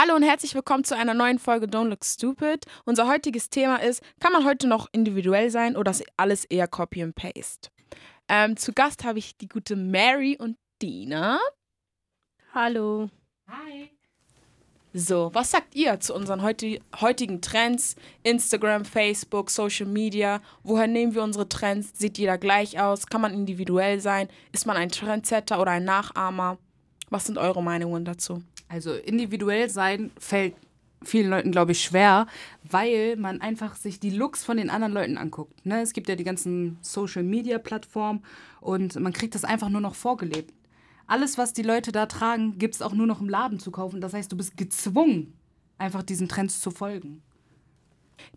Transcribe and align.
Hallo 0.00 0.14
und 0.14 0.22
herzlich 0.22 0.54
willkommen 0.54 0.84
zu 0.84 0.96
einer 0.96 1.12
neuen 1.12 1.40
Folge 1.40 1.66
Don't 1.66 1.88
Look 1.88 2.04
Stupid. 2.04 2.66
Unser 2.84 3.08
heutiges 3.08 3.50
Thema 3.50 3.82
ist, 3.82 4.00
kann 4.20 4.32
man 4.32 4.44
heute 4.44 4.68
noch 4.68 4.86
individuell 4.92 5.50
sein 5.50 5.76
oder 5.76 5.90
ist 5.90 6.04
alles 6.16 6.44
eher 6.44 6.68
Copy 6.68 7.02
and 7.02 7.16
Paste? 7.16 7.68
Ähm, 8.28 8.56
zu 8.56 8.72
Gast 8.72 9.02
habe 9.02 9.18
ich 9.18 9.36
die 9.38 9.48
gute 9.48 9.74
Mary 9.74 10.36
und 10.38 10.56
Dina. 10.80 11.40
Hallo. 12.54 13.10
Hi. 13.48 13.90
So, 14.94 15.30
was 15.32 15.50
sagt 15.50 15.74
ihr 15.74 15.98
zu 15.98 16.14
unseren 16.14 16.42
heuti 16.42 16.80
heutigen 17.00 17.42
Trends? 17.42 17.96
Instagram, 18.22 18.84
Facebook, 18.84 19.50
Social 19.50 19.86
Media. 19.86 20.40
Woher 20.62 20.86
nehmen 20.86 21.16
wir 21.16 21.24
unsere 21.24 21.48
Trends? 21.48 21.90
Sieht 21.98 22.18
jeder 22.18 22.38
gleich 22.38 22.78
aus? 22.78 23.08
Kann 23.08 23.20
man 23.20 23.34
individuell 23.34 23.98
sein? 23.98 24.28
Ist 24.52 24.64
man 24.64 24.76
ein 24.76 24.90
Trendsetter 24.90 25.60
oder 25.60 25.72
ein 25.72 25.84
Nachahmer? 25.84 26.56
Was 27.10 27.24
sind 27.24 27.36
eure 27.36 27.64
Meinungen 27.64 28.04
dazu? 28.04 28.44
Also 28.68 28.94
individuell 28.94 29.70
sein 29.70 30.10
fällt 30.18 30.54
vielen 31.02 31.30
Leuten, 31.30 31.52
glaube 31.52 31.72
ich, 31.72 31.82
schwer, 31.82 32.26
weil 32.64 33.16
man 33.16 33.40
einfach 33.40 33.76
sich 33.76 34.00
die 34.00 34.10
Looks 34.10 34.44
von 34.44 34.56
den 34.56 34.70
anderen 34.70 34.92
Leuten 34.92 35.16
anguckt. 35.16 35.64
Ne? 35.64 35.80
Es 35.80 35.92
gibt 35.92 36.08
ja 36.08 36.16
die 36.16 36.24
ganzen 36.24 36.78
Social-Media-Plattformen 36.82 38.22
und 38.60 38.98
man 38.98 39.12
kriegt 39.12 39.34
das 39.34 39.44
einfach 39.44 39.68
nur 39.68 39.80
noch 39.80 39.94
vorgelebt. 39.94 40.52
Alles, 41.06 41.38
was 41.38 41.52
die 41.52 41.62
Leute 41.62 41.92
da 41.92 42.06
tragen, 42.06 42.58
gibt 42.58 42.74
es 42.74 42.82
auch 42.82 42.92
nur 42.92 43.06
noch 43.06 43.20
im 43.20 43.28
Laden 43.28 43.58
zu 43.58 43.70
kaufen. 43.70 44.00
Das 44.00 44.12
heißt, 44.12 44.30
du 44.30 44.36
bist 44.36 44.56
gezwungen, 44.56 45.34
einfach 45.78 46.02
diesen 46.02 46.28
Trends 46.28 46.60
zu 46.60 46.70
folgen. 46.70 47.22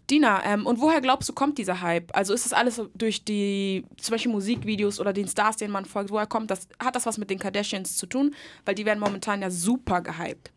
Dina, 0.10 0.44
ähm, 0.46 0.66
und 0.66 0.80
woher 0.80 1.02
glaubst 1.02 1.30
du, 1.30 1.34
kommt 1.34 1.58
dieser 1.58 1.82
Hype? 1.82 2.16
Also 2.16 2.34
ist 2.34 2.46
das 2.46 2.54
alles 2.54 2.82
durch 2.94 3.24
die, 3.24 3.86
zum 3.98 4.14
Beispiel 4.14 4.32
Musikvideos 4.32 5.00
oder 5.00 5.14
den 5.14 5.28
Stars, 5.28 5.58
denen 5.58 5.72
man 5.72 5.86
folgt, 5.86 6.12
woher 6.12 6.28
kommt 6.28 6.52
das? 6.52 6.68
Hat 6.80 6.96
das 6.96 7.06
was 7.06 7.18
mit 7.18 7.30
den 7.30 7.40
Kardashians 7.40 7.98
zu 7.98 8.06
tun? 8.08 8.36
Weil 8.66 8.76
die 8.76 8.86
werden 8.86 9.00
momentan 9.00 9.42
ja 9.42 9.50
super 9.50 10.02
gehypt. 10.02 10.52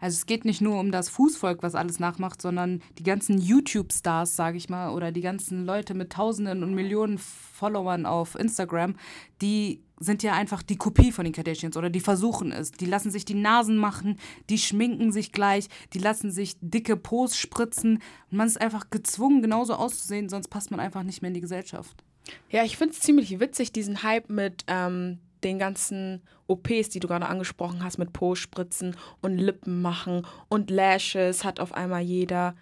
Also 0.00 0.16
es 0.16 0.26
geht 0.26 0.44
nicht 0.44 0.60
nur 0.60 0.78
um 0.78 0.92
das 0.92 1.08
Fußvolk, 1.08 1.62
was 1.62 1.74
alles 1.74 1.98
nachmacht, 1.98 2.40
sondern 2.42 2.82
die 2.98 3.02
ganzen 3.02 3.38
YouTube-Stars, 3.38 4.36
sage 4.36 4.56
ich 4.56 4.68
mal, 4.68 4.90
oder 4.90 5.12
die 5.12 5.20
ganzen 5.20 5.64
Leute 5.64 5.94
mit 5.94 6.12
Tausenden 6.12 6.62
und 6.62 6.74
Millionen 6.74 7.18
Followern 7.18 8.06
auf 8.06 8.34
Instagram, 8.34 8.94
die 9.42 9.82
sind 10.00 10.22
ja 10.22 10.32
einfach 10.32 10.62
die 10.62 10.76
Kopie 10.76 11.12
von 11.12 11.24
den 11.24 11.32
Kardashians 11.32 11.76
oder 11.76 11.90
die 11.90 12.00
versuchen 12.00 12.52
es. 12.52 12.70
Die 12.70 12.86
lassen 12.86 13.10
sich 13.10 13.24
die 13.24 13.34
Nasen 13.34 13.76
machen, 13.76 14.18
die 14.48 14.58
schminken 14.58 15.12
sich 15.12 15.32
gleich, 15.32 15.68
die 15.92 15.98
lassen 15.98 16.30
sich 16.30 16.56
dicke 16.60 16.96
Pos 16.96 17.36
spritzen. 17.36 18.00
Und 18.30 18.38
man 18.38 18.46
ist 18.46 18.60
einfach 18.60 18.90
gezwungen, 18.90 19.42
genauso 19.42 19.74
auszusehen, 19.74 20.28
sonst 20.28 20.48
passt 20.48 20.70
man 20.70 20.80
einfach 20.80 21.02
nicht 21.02 21.22
mehr 21.22 21.28
in 21.28 21.34
die 21.34 21.40
Gesellschaft. 21.40 22.04
Ja, 22.50 22.64
ich 22.64 22.76
finde 22.76 22.94
es 22.94 23.00
ziemlich 23.00 23.40
witzig, 23.40 23.72
diesen 23.72 24.02
Hype 24.02 24.28
mit 24.28 24.64
ähm, 24.68 25.18
den 25.44 25.58
ganzen 25.58 26.22
OPs, 26.46 26.88
die 26.90 27.00
du 27.00 27.08
gerade 27.08 27.26
angesprochen 27.26 27.84
hast, 27.84 27.98
mit 27.98 28.12
Po-Spritzen 28.12 28.96
und 29.20 29.38
Lippen 29.38 29.82
machen 29.82 30.26
und 30.48 30.70
Lashes 30.70 31.44
hat 31.44 31.60
auf 31.60 31.72
einmal 31.72 32.02
jeder. 32.02 32.54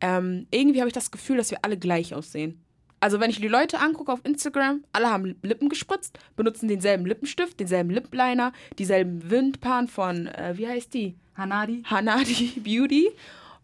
Ähm, 0.00 0.46
irgendwie 0.50 0.80
habe 0.80 0.88
ich 0.88 0.94
das 0.94 1.10
Gefühl, 1.10 1.36
dass 1.36 1.50
wir 1.50 1.58
alle 1.62 1.78
gleich 1.78 2.14
aussehen. 2.14 2.60
Also 3.00 3.20
wenn 3.20 3.28
ich 3.28 3.38
die 3.38 3.48
Leute 3.48 3.80
angucke 3.80 4.10
auf 4.10 4.24
Instagram, 4.24 4.82
alle 4.92 5.10
haben 5.10 5.36
Lippen 5.42 5.68
gespritzt, 5.68 6.18
benutzen 6.36 6.68
denselben 6.68 7.04
Lippenstift, 7.04 7.60
denselben 7.60 7.90
Lipliner, 7.90 8.52
dieselben 8.78 9.30
Wimpern 9.30 9.88
von, 9.88 10.26
äh, 10.28 10.54
wie 10.56 10.66
heißt 10.66 10.94
die? 10.94 11.14
Hanadi. 11.36 11.82
Hanadi 11.84 12.60
Beauty. 12.64 13.10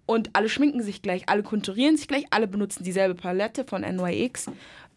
Und 0.04 0.30
alle 0.34 0.48
schminken 0.48 0.82
sich 0.82 1.02
gleich, 1.02 1.28
alle 1.28 1.42
konturieren 1.42 1.96
sich 1.96 2.08
gleich, 2.08 2.26
alle 2.30 2.48
benutzen 2.48 2.84
dieselbe 2.84 3.14
Palette 3.14 3.64
von 3.64 3.82
NYX. 3.82 4.50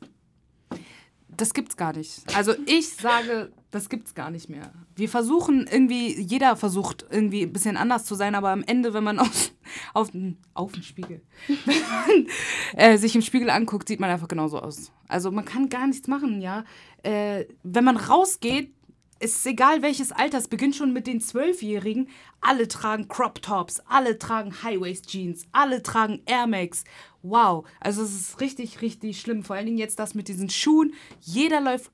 Das 1.30 1.53
gibt's 1.53 1.78
gar 1.78 1.95
nicht. 1.95 2.23
Also 2.36 2.56
ich 2.66 2.89
sage, 2.89 3.52
das 3.69 3.88
gibt's 3.88 4.16
gar 4.16 4.31
nicht 4.31 4.50
mehr. 4.50 4.73
Wir 4.95 5.09
versuchen 5.09 5.67
irgendwie, 5.72 6.19
jeder 6.19 6.56
versucht 6.56 7.06
irgendwie 7.12 7.44
ein 7.44 7.53
bisschen 7.53 7.78
anders 7.78 8.06
zu 8.06 8.16
sein, 8.16 8.34
aber 8.34 8.50
am 8.50 8.63
Ende, 8.63 8.96
wenn 8.96 9.03
man 9.03 9.19
auf, 9.19 9.51
auf, 9.94 10.09
auf 10.56 10.72
den 10.72 10.84
Spiegel, 10.84 11.22
man 11.47 12.25
äh, 12.75 12.97
sich 12.97 13.16
im 13.16 13.22
Spiegel 13.22 13.51
anguckt, 13.51 13.88
sieht 13.88 14.00
man 14.00 14.09
einfach 14.09 14.28
genauso 14.28 14.59
aus. 14.59 14.91
Also 15.07 15.30
man 15.30 15.46
kann 15.46 15.69
gar 15.69 15.85
nichts 15.85 16.07
machen, 16.07 16.41
ja. 16.41 16.63
Äh, 17.03 17.46
wenn 17.62 17.84
man 17.84 17.97
rausgeht, 17.97 18.74
ist 19.22 19.46
egal 19.46 19.82
welches 19.82 20.12
Alter, 20.12 20.40
es 20.40 20.48
beginnt 20.48 20.76
schon 20.76 20.94
mit 20.94 21.08
den 21.08 21.22
Zwölfjährigen. 21.22 22.09
Alle 22.42 22.68
tragen 22.68 23.08
Crop 23.08 23.42
Tops, 23.42 23.80
alle 23.88 24.18
tragen 24.18 24.64
High-Waist 24.64 25.08
Jeans, 25.08 25.46
alle 25.52 25.84
tragen 25.84 26.22
Air 26.26 26.48
Max. 26.48 26.84
Wow, 27.22 27.68
also 27.80 28.02
es 28.02 28.14
ist 28.14 28.42
richtig, 28.42 28.81
richtig 28.81 29.22
schlimm. 29.22 29.44
Vor 29.44 29.56
allen 29.56 29.68
Dingen 29.68 29.78
jetzt 29.78 30.00
das 30.00 30.16
mit 30.16 30.28
diesen 30.28 30.50
Schuhen. 30.50 30.94
Jeder 31.20 31.62
läuft 31.62 31.92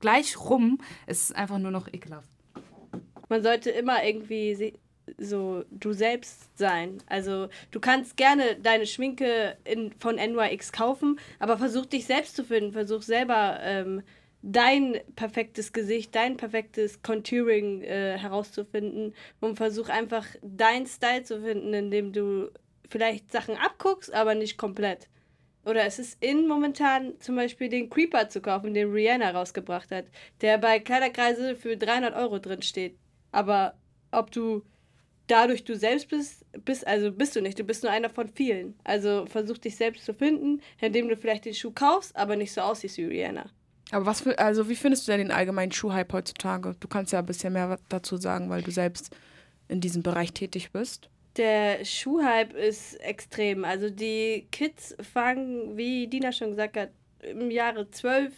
gleich 0.00 0.38
rum. 0.38 0.78
Es 1.06 1.22
ist 1.22 1.36
einfach 1.36 1.58
nur 1.58 1.70
noch 1.70 1.86
ekelhaft. 1.92 2.28
Man 3.28 3.42
sollte 3.42 3.70
immer 3.70 4.04
irgendwie 4.04 4.74
so 5.18 5.64
du 5.70 5.92
selbst 5.92 6.56
sein. 6.58 6.98
Also 7.06 7.48
du 7.70 7.78
kannst 7.78 8.16
gerne 8.16 8.56
deine 8.56 8.86
Schminke 8.86 9.56
in, 9.64 9.92
von 9.92 10.16
NYX 10.16 10.72
kaufen, 10.72 11.20
aber 11.38 11.56
versuch 11.56 11.86
dich 11.86 12.06
selbst 12.06 12.34
zu 12.36 12.44
finden. 12.44 12.72
Versuch 12.72 13.02
selber 13.02 13.58
ähm, 13.62 14.02
dein 14.46 15.00
perfektes 15.16 15.72
Gesicht, 15.72 16.14
dein 16.14 16.36
perfektes 16.36 17.02
Contouring 17.02 17.80
äh, 17.82 18.18
herauszufinden 18.18 19.14
und 19.40 19.56
versuch 19.56 19.88
einfach 19.88 20.26
deinen 20.42 20.86
Style 20.86 21.22
zu 21.22 21.40
finden, 21.40 21.72
indem 21.72 22.12
du 22.12 22.50
vielleicht 22.86 23.32
Sachen 23.32 23.56
abguckst, 23.56 24.12
aber 24.12 24.34
nicht 24.34 24.58
komplett. 24.58 25.08
Oder 25.64 25.86
es 25.86 25.98
ist 25.98 26.22
in 26.22 26.46
momentan 26.46 27.18
zum 27.20 27.36
Beispiel 27.36 27.70
den 27.70 27.88
Creeper 27.88 28.28
zu 28.28 28.42
kaufen, 28.42 28.74
den 28.74 28.92
Rihanna 28.92 29.30
rausgebracht 29.30 29.90
hat, 29.90 30.04
der 30.42 30.58
bei 30.58 30.78
Kleiderkreise 30.78 31.56
für 31.56 31.78
300 31.78 32.14
Euro 32.14 32.38
drin 32.38 32.60
steht. 32.60 32.98
Aber 33.32 33.78
ob 34.12 34.30
du 34.30 34.62
dadurch 35.26 35.64
du 35.64 35.74
selbst 35.74 36.10
bist, 36.10 36.44
bist, 36.66 36.86
also 36.86 37.10
bist 37.10 37.34
du 37.34 37.40
nicht, 37.40 37.58
du 37.58 37.64
bist 37.64 37.82
nur 37.82 37.90
einer 37.90 38.10
von 38.10 38.28
vielen. 38.28 38.78
Also 38.84 39.24
versuch 39.24 39.56
dich 39.56 39.76
selbst 39.76 40.04
zu 40.04 40.12
finden, 40.12 40.60
indem 40.82 41.08
du 41.08 41.16
vielleicht 41.16 41.46
den 41.46 41.54
Schuh 41.54 41.70
kaufst, 41.70 42.14
aber 42.14 42.36
nicht 42.36 42.52
so 42.52 42.60
aussiehst 42.60 42.98
wie 42.98 43.04
Rihanna. 43.04 43.50
Aber 43.90 44.06
was 44.06 44.22
für, 44.22 44.38
also 44.38 44.68
wie 44.68 44.76
findest 44.76 45.06
du 45.06 45.12
denn 45.12 45.20
den 45.20 45.30
allgemeinen 45.30 45.72
Schuhhype 45.72 46.12
heutzutage? 46.12 46.74
Du 46.80 46.88
kannst 46.88 47.12
ja 47.12 47.18
ein 47.18 47.26
bisschen 47.26 47.52
mehr 47.52 47.78
dazu 47.88 48.16
sagen, 48.16 48.50
weil 48.50 48.62
du 48.62 48.70
selbst 48.70 49.14
in 49.68 49.80
diesem 49.80 50.02
Bereich 50.02 50.32
tätig 50.32 50.72
bist. 50.72 51.08
Der 51.36 51.84
Schuhhype 51.84 52.56
ist 52.56 52.94
extrem. 53.00 53.64
Also 53.64 53.90
die 53.90 54.46
Kids 54.52 54.96
fangen, 55.12 55.76
wie 55.76 56.06
Dina 56.06 56.32
schon 56.32 56.50
gesagt 56.50 56.76
hat, 56.76 56.90
im 57.22 57.50
Jahre 57.50 57.90
12 57.90 58.32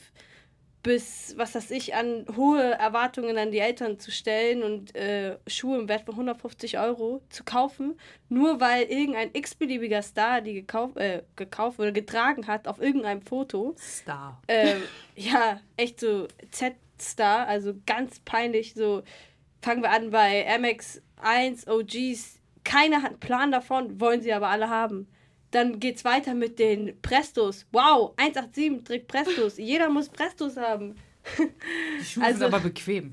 bis, 0.87 1.35
was 1.37 1.57
weiß 1.57 1.73
ich, 1.73 1.97
an 1.97 2.25
hohe 2.37 2.63
Erwartungen 2.63 3.37
an 3.39 3.51
die 3.51 3.59
Eltern 3.59 3.99
zu 3.99 4.13
stellen 4.13 4.63
und 4.63 4.95
äh, 4.95 5.37
Schuhe 5.49 5.81
im 5.81 5.89
Wert 5.89 6.05
von 6.05 6.15
150 6.15 6.79
Euro 6.79 7.23
zu 7.29 7.43
kaufen, 7.43 7.99
nur 8.29 8.61
weil 8.61 8.85
irgendein 8.85 9.31
x-beliebiger 9.33 10.01
Star 10.03 10.41
die 10.43 10.55
gekauft, 10.55 10.97
äh, 10.97 11.25
gekauft 11.35 11.81
oder 11.81 11.91
getragen 11.91 12.47
hat 12.47 12.69
auf 12.69 12.81
irgendeinem 12.81 13.21
Foto. 13.21 13.75
Star. 13.77 14.41
Ähm, 14.47 14.81
ja, 15.17 15.61
echt 15.77 15.99
so 15.99 16.29
Z-Star, 16.53 17.49
also 17.49 17.75
ganz 17.85 18.21
peinlich. 18.21 18.75
So 18.75 19.03
fangen 19.61 19.83
wir 19.83 19.91
an 19.91 20.11
bei 20.11 20.45
Air 20.45 20.61
Max 20.61 21.03
1 21.21 21.67
OGs. 21.67 22.39
Keiner 22.63 23.03
hat 23.03 23.11
einen 23.11 23.19
Plan 23.21 23.51
davon, 23.51 24.01
wollen 24.01 24.23
sie 24.23 24.33
aber 24.33 24.51
alle 24.51 24.71
haben. 24.71 25.09
Dann 25.51 25.79
geht's 25.81 26.05
weiter 26.05 26.35
mit 26.35 26.59
den 26.59 27.01
Prestos. 27.01 27.67
Wow, 27.73 28.13
187 28.17 28.85
trägt 28.85 29.09
Prestos. 29.09 29.59
Jeder 29.59 29.89
muss 29.89 30.09
Prestos 30.09 30.57
haben. 30.57 30.97
Die 31.39 32.05
Schuhe 32.05 32.25
also, 32.25 32.39
sind 32.39 32.55
aber 32.55 32.61
bequem. 32.61 33.13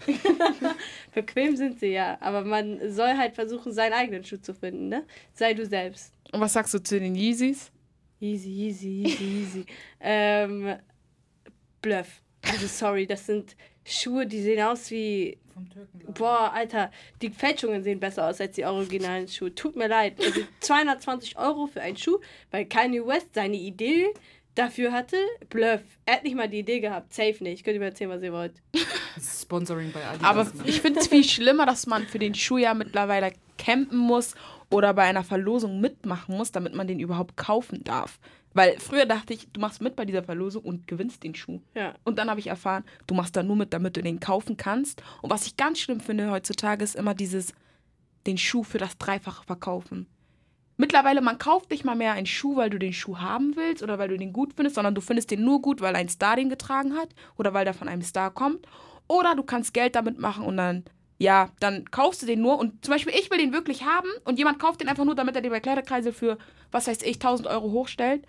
bequem 1.13 1.55
sind 1.55 1.79
sie 1.79 1.87
ja, 1.87 2.17
aber 2.21 2.43
man 2.43 2.91
soll 2.91 3.17
halt 3.17 3.33
versuchen, 3.33 3.71
seinen 3.71 3.93
eigenen 3.93 4.23
Schuh 4.23 4.37
zu 4.37 4.53
finden, 4.53 4.89
ne? 4.89 5.05
Sei 5.33 5.53
du 5.53 5.65
selbst. 5.65 6.13
Und 6.31 6.39
was 6.39 6.53
sagst 6.53 6.73
du 6.73 6.83
zu 6.83 6.99
den 6.99 7.15
Yeezys? 7.15 7.71
Easy, 8.19 8.49
easy, 8.49 9.03
easy, 9.03 9.23
easy. 9.23 9.65
ähm, 9.99 10.75
Bluff. 11.81 12.21
Also 12.43 12.67
sorry, 12.67 13.07
das 13.07 13.25
sind 13.25 13.55
Schuhe, 13.85 14.25
die 14.25 14.41
sehen 14.41 14.61
aus 14.63 14.89
wie. 14.91 15.37
Vom 15.53 15.69
Türken. 15.69 16.13
Boah, 16.13 16.51
Alter, 16.53 16.91
die 17.21 17.29
Fälschungen 17.29 17.83
sehen 17.83 17.99
besser 17.99 18.27
aus 18.27 18.41
als 18.41 18.55
die 18.55 18.65
originalen 18.65 19.27
Schuhe. 19.27 19.53
Tut 19.53 19.75
mir 19.75 19.87
leid. 19.87 20.19
Also 20.19 20.41
220 20.61 21.37
Euro 21.37 21.67
für 21.67 21.81
einen 21.81 21.97
Schuh, 21.97 22.19
weil 22.51 22.65
Kanye 22.65 23.05
West 23.05 23.35
seine 23.35 23.57
Idee 23.57 24.07
dafür 24.55 24.91
hatte. 24.91 25.17
Bluff. 25.49 25.81
Er 26.05 26.15
hat 26.15 26.23
nicht 26.23 26.35
mal 26.35 26.49
die 26.49 26.59
Idee 26.59 26.79
gehabt. 26.79 27.13
Safe 27.13 27.43
nicht. 27.43 27.63
Könnt 27.63 27.75
ihr 27.75 27.79
mir 27.79 27.87
erzählen, 27.87 28.09
was 28.09 28.23
ihr 28.23 28.33
wollt. 28.33 28.53
Sponsoring 29.21 29.91
bei 29.91 30.03
Adidas. 30.05 30.23
Aber 30.23 30.47
ich 30.65 30.81
finde 30.81 30.99
es 30.99 31.07
viel 31.07 31.23
schlimmer, 31.23 31.65
dass 31.65 31.85
man 31.87 32.07
für 32.07 32.19
den 32.19 32.35
Schuh 32.35 32.57
ja 32.57 32.73
mittlerweile 32.73 33.33
campen 33.57 33.97
muss 33.97 34.35
oder 34.69 34.93
bei 34.93 35.03
einer 35.03 35.23
Verlosung 35.23 35.79
mitmachen 35.79 36.35
muss, 36.35 36.51
damit 36.51 36.73
man 36.73 36.87
den 36.87 36.99
überhaupt 36.99 37.37
kaufen 37.37 37.83
darf. 37.83 38.19
Weil 38.53 38.79
früher 38.79 39.05
dachte 39.05 39.33
ich, 39.33 39.51
du 39.51 39.59
machst 39.59 39.81
mit 39.81 39.95
bei 39.95 40.05
dieser 40.05 40.23
Verlosung 40.23 40.63
und 40.63 40.87
gewinnst 40.87 41.23
den 41.23 41.35
Schuh. 41.35 41.59
Ja. 41.75 41.95
Und 42.03 42.19
dann 42.19 42.29
habe 42.29 42.39
ich 42.39 42.47
erfahren, 42.47 42.83
du 43.07 43.15
machst 43.15 43.35
da 43.35 43.43
nur 43.43 43.55
mit, 43.55 43.73
damit 43.73 43.97
du 43.97 44.03
den 44.03 44.19
kaufen 44.19 44.57
kannst. 44.57 45.01
Und 45.21 45.29
was 45.29 45.47
ich 45.47 45.57
ganz 45.57 45.79
schlimm 45.79 45.99
finde 45.99 46.29
heutzutage, 46.29 46.83
ist 46.83 46.95
immer 46.95 47.15
dieses, 47.15 47.53
den 48.25 48.37
Schuh 48.37 48.63
für 48.63 48.77
das 48.77 48.97
Dreifache 48.97 49.43
verkaufen. 49.43 50.07
mittlerweile, 50.77 51.21
man 51.21 51.37
kauft 51.37 51.69
nicht 51.69 51.85
mal 51.85 51.95
mehr 51.95 52.13
einen 52.13 52.25
Schuh, 52.25 52.55
weil 52.55 52.69
du 52.69 52.79
den 52.79 52.93
Schuh 52.93 53.17
haben 53.17 53.55
willst 53.55 53.83
oder 53.83 53.99
weil 53.99 54.09
du 54.09 54.17
den 54.17 54.33
gut 54.33 54.53
findest, 54.55 54.75
sondern 54.75 54.95
du 54.95 55.01
findest 55.01 55.31
den 55.31 55.43
nur 55.43 55.61
gut, 55.61 55.81
weil 55.81 55.95
ein 55.95 56.09
Star 56.09 56.35
den 56.35 56.49
getragen 56.49 56.95
hat 56.95 57.09
oder 57.37 57.53
weil 57.53 57.65
der 57.65 57.73
von 57.73 57.87
einem 57.87 58.01
Star 58.01 58.31
kommt. 58.31 58.65
Oder 59.07 59.35
du 59.35 59.43
kannst 59.43 59.73
Geld 59.73 59.95
damit 59.95 60.19
machen 60.19 60.45
und 60.45 60.57
dann, 60.57 60.83
ja, 61.17 61.49
dann 61.59 61.89
kaufst 61.91 62.21
du 62.21 62.25
den 62.25 62.41
nur. 62.41 62.57
Und 62.57 62.83
zum 62.83 62.93
Beispiel, 62.93 63.13
ich 63.15 63.29
will 63.29 63.37
den 63.37 63.53
wirklich 63.53 63.83
haben 63.83 64.07
und 64.25 64.39
jemand 64.39 64.59
kauft 64.59 64.81
den 64.81 64.89
einfach 64.89 65.05
nur, 65.05 65.15
damit 65.15 65.35
er 65.35 65.41
den 65.41 65.51
bei 65.51 65.59
Kleiderkreisel 65.59 66.13
für, 66.13 66.37
was 66.71 66.87
weiß 66.87 67.01
ich, 67.03 67.15
1000 67.15 67.47
Euro 67.47 67.71
hochstellt. 67.71 68.25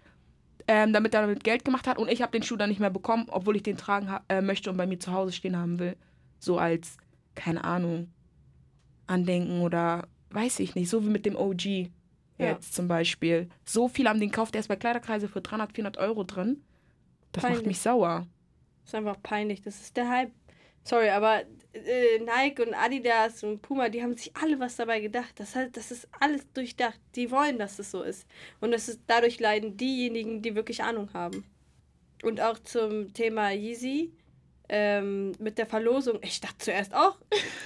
Ähm, 0.66 0.92
damit 0.94 1.12
er 1.14 1.20
damit 1.20 1.44
Geld 1.44 1.64
gemacht 1.64 1.86
hat 1.86 1.98
und 1.98 2.10
ich 2.10 2.22
habe 2.22 2.32
den 2.32 2.42
Schuh 2.42 2.56
dann 2.56 2.70
nicht 2.70 2.80
mehr 2.80 2.88
bekommen, 2.90 3.26
obwohl 3.30 3.56
ich 3.56 3.62
den 3.62 3.76
tragen 3.76 4.08
äh, 4.28 4.40
möchte 4.40 4.70
und 4.70 4.78
bei 4.78 4.86
mir 4.86 4.98
zu 4.98 5.12
Hause 5.12 5.32
stehen 5.32 5.58
haben 5.58 5.78
will. 5.78 5.94
So 6.38 6.56
als, 6.58 6.96
keine 7.34 7.64
Ahnung, 7.64 8.08
Andenken 9.06 9.60
oder 9.60 10.08
weiß 10.30 10.60
ich 10.60 10.74
nicht, 10.74 10.88
so 10.88 11.04
wie 11.04 11.10
mit 11.10 11.26
dem 11.26 11.36
OG 11.36 11.64
Ja. 11.66 11.90
jetzt 12.38 12.74
zum 12.74 12.88
Beispiel. 12.88 13.48
So 13.64 13.88
viel 13.88 14.08
haben 14.08 14.20
den 14.20 14.30
gekauft, 14.30 14.54
der 14.54 14.60
ist 14.60 14.68
bei 14.68 14.76
Kleiderkreise 14.76 15.28
für 15.28 15.40
300, 15.42 15.72
400 15.74 15.98
Euro 15.98 16.24
drin. 16.24 16.62
Das 17.32 17.42
macht 17.42 17.52
Peinlich. 17.52 17.66
mich 17.66 17.80
sauer. 17.80 18.26
Das 18.84 18.90
ist 18.90 18.94
einfach 18.94 19.16
peinlich. 19.22 19.60
Das 19.62 19.80
ist 19.80 19.96
der 19.96 20.08
Hype. 20.08 20.32
Sorry, 20.84 21.08
aber 21.08 21.42
äh, 21.72 22.18
Nike 22.18 22.60
und 22.60 22.74
Adidas 22.74 23.42
und 23.42 23.62
Puma, 23.62 23.88
die 23.88 24.02
haben 24.02 24.14
sich 24.16 24.36
alle 24.36 24.60
was 24.60 24.76
dabei 24.76 25.00
gedacht. 25.00 25.32
Das, 25.36 25.54
hat, 25.54 25.76
das 25.76 25.90
ist 25.90 26.06
alles 26.20 26.46
durchdacht. 26.52 27.00
Die 27.16 27.30
wollen, 27.30 27.58
dass 27.58 27.78
es 27.78 27.90
so 27.90 28.02
ist. 28.02 28.26
Und 28.60 28.70
das 28.70 28.88
ist, 28.88 29.00
dadurch 29.06 29.40
leiden 29.40 29.76
diejenigen, 29.76 30.42
die 30.42 30.54
wirklich 30.54 30.82
Ahnung 30.82 31.08
haben. 31.14 31.44
Und 32.22 32.40
auch 32.40 32.58
zum 32.58 33.12
Thema 33.14 33.50
Yeezy 33.50 34.12
ähm, 34.68 35.32
mit 35.38 35.58
der 35.58 35.66
Verlosung. 35.66 36.18
Ich 36.22 36.40
dachte 36.40 36.58
zuerst 36.58 36.94
auch, 36.94 37.16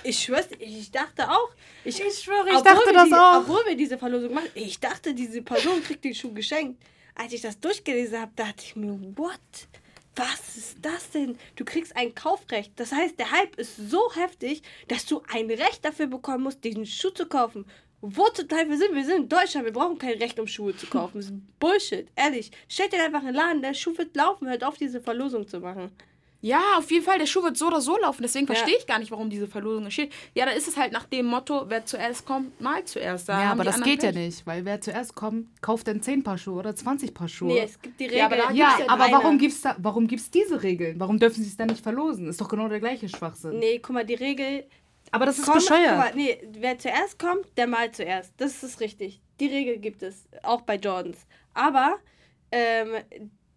ich 0.04 0.18
schwör's, 0.20 0.48
ich 0.58 0.90
dachte 0.90 1.30
auch. 1.30 1.50
Ich, 1.84 1.96
schwöre, 1.96 2.50
obwohl 2.56 2.86
wir 2.86 3.04
die, 3.04 3.14
Obwohl 3.14 3.66
wir 3.66 3.76
diese 3.76 3.98
Verlosung 3.98 4.34
machen, 4.34 4.50
ich 4.54 4.80
dachte, 4.80 5.14
diese 5.14 5.42
Person 5.42 5.82
kriegt 5.82 6.04
den 6.04 6.14
Schuh 6.14 6.32
geschenkt. 6.32 6.82
Als 7.14 7.32
ich 7.32 7.40
das 7.40 7.58
durchgelesen 7.58 8.20
habe, 8.20 8.32
dachte 8.36 8.62
ich 8.64 8.76
mir, 8.76 8.96
what? 9.16 9.68
Was 10.16 10.56
ist 10.56 10.78
das 10.82 11.10
denn? 11.10 11.38
Du 11.56 11.64
kriegst 11.64 11.96
ein 11.96 12.14
Kaufrecht. 12.14 12.72
Das 12.76 12.92
heißt, 12.92 13.18
der 13.18 13.30
Hype 13.30 13.56
ist 13.56 13.76
so 13.76 14.12
heftig, 14.14 14.62
dass 14.88 15.06
du 15.06 15.22
ein 15.32 15.46
Recht 15.50 15.84
dafür 15.84 16.06
bekommen 16.06 16.44
musst, 16.44 16.64
diesen 16.64 16.86
Schuh 16.86 17.10
zu 17.10 17.26
kaufen. 17.26 17.66
Wo 18.00 18.28
zum 18.28 18.48
Teufel 18.48 18.76
sind 18.76 18.90
wir? 18.90 18.96
Wir 18.96 19.04
sind 19.04 19.22
in 19.22 19.28
Deutschland. 19.28 19.66
Wir 19.66 19.72
brauchen 19.72 19.98
kein 19.98 20.18
Recht, 20.18 20.38
um 20.38 20.46
Schuhe 20.46 20.76
zu 20.76 20.86
kaufen. 20.86 21.18
Das 21.18 21.26
ist 21.26 21.58
Bullshit. 21.58 22.08
Ehrlich. 22.14 22.50
Stellt 22.68 22.92
dir 22.92 23.02
einfach 23.02 23.22
einen 23.24 23.34
Laden, 23.34 23.62
der 23.62 23.74
Schuh 23.74 23.96
wird 23.98 24.14
laufen. 24.14 24.48
Hört 24.48 24.64
auf, 24.64 24.76
diese 24.76 25.00
Verlosung 25.00 25.48
zu 25.48 25.60
machen. 25.60 25.90
Ja, 26.40 26.60
auf 26.78 26.88
jeden 26.92 27.04
Fall, 27.04 27.18
der 27.18 27.26
Schuh 27.26 27.42
wird 27.42 27.56
so 27.56 27.66
oder 27.66 27.80
so 27.80 27.98
laufen. 27.98 28.22
Deswegen 28.22 28.46
Ja. 28.46 28.54
verstehe 28.54 28.76
ich 28.78 28.86
gar 28.86 29.00
nicht, 29.00 29.10
warum 29.10 29.28
diese 29.28 29.48
Verlosung 29.48 29.84
entsteht. 29.84 30.12
Ja, 30.34 30.44
da 30.46 30.52
ist 30.52 30.68
es 30.68 30.76
halt 30.76 30.92
nach 30.92 31.04
dem 31.06 31.26
Motto, 31.26 31.64
wer 31.68 31.84
zuerst 31.84 32.24
kommt, 32.26 32.60
mal 32.60 32.84
zuerst. 32.84 33.28
Da 33.28 33.42
Ja, 33.42 33.52
aber 33.52 33.64
das 33.64 33.80
geht 33.82 34.04
ja 34.04 34.12
Pech. 34.12 34.20
nicht, 34.26 34.46
weil 34.46 34.64
wer 34.64 34.80
zuerst 34.80 35.16
kommt, 35.16 35.48
kauft 35.62 35.88
dann 35.88 36.00
10 36.00 36.22
Paar 36.22 36.38
Schuhe 36.38 36.60
oder 36.60 36.76
20 36.76 37.12
Paar 37.12 37.26
Schuhe. 37.28 37.54
Nee, 37.54 37.60
es 37.64 37.80
gibt 37.82 37.98
die 37.98 38.04
Regel. 38.04 38.18
Ja, 38.18 38.26
aber 38.26 38.36
da 38.36 38.50
ja, 38.52 38.76
gibt's 38.76 38.92
aber 38.92 39.10
warum 39.10 39.38
gibt's 39.38 39.60
da, 39.62 39.76
warum 39.78 40.06
gibt's 40.06 40.30
diese 40.30 40.62
Regeln? 40.62 41.00
Warum 41.00 41.18
dürfen 41.18 41.42
sie 41.42 41.48
es 41.50 41.56
dann 41.56 41.68
nicht 41.68 41.82
verlosen? 41.82 42.28
Ist 42.28 42.40
doch 42.40 42.48
genau 42.48 42.68
der 42.68 42.78
gleiche 42.78 43.08
Schwachsinn. 43.08 43.58
Nee, 43.58 43.80
guck 43.80 43.94
mal, 43.94 44.04
die 44.04 44.14
Regel 44.14 44.64
Aber 45.10 45.26
das 45.26 45.38
ist 45.38 45.44
Komm, 45.46 45.54
bescheuert. 45.54 45.88
Guck 45.88 45.98
mal, 45.98 46.12
nee, 46.14 46.38
wer 46.60 46.78
zuerst 46.78 47.18
kommt, 47.18 47.46
der 47.56 47.66
malt 47.66 47.96
zuerst. 47.96 48.32
Das 48.36 48.62
ist 48.62 48.78
richtig. 48.80 49.20
Die 49.40 49.46
Regel 49.46 49.78
gibt 49.78 50.02
es, 50.02 50.28
auch 50.42 50.60
bei 50.60 50.76
Jordans. 50.76 51.16
Aber 51.54 51.96
ähm, 52.52 52.88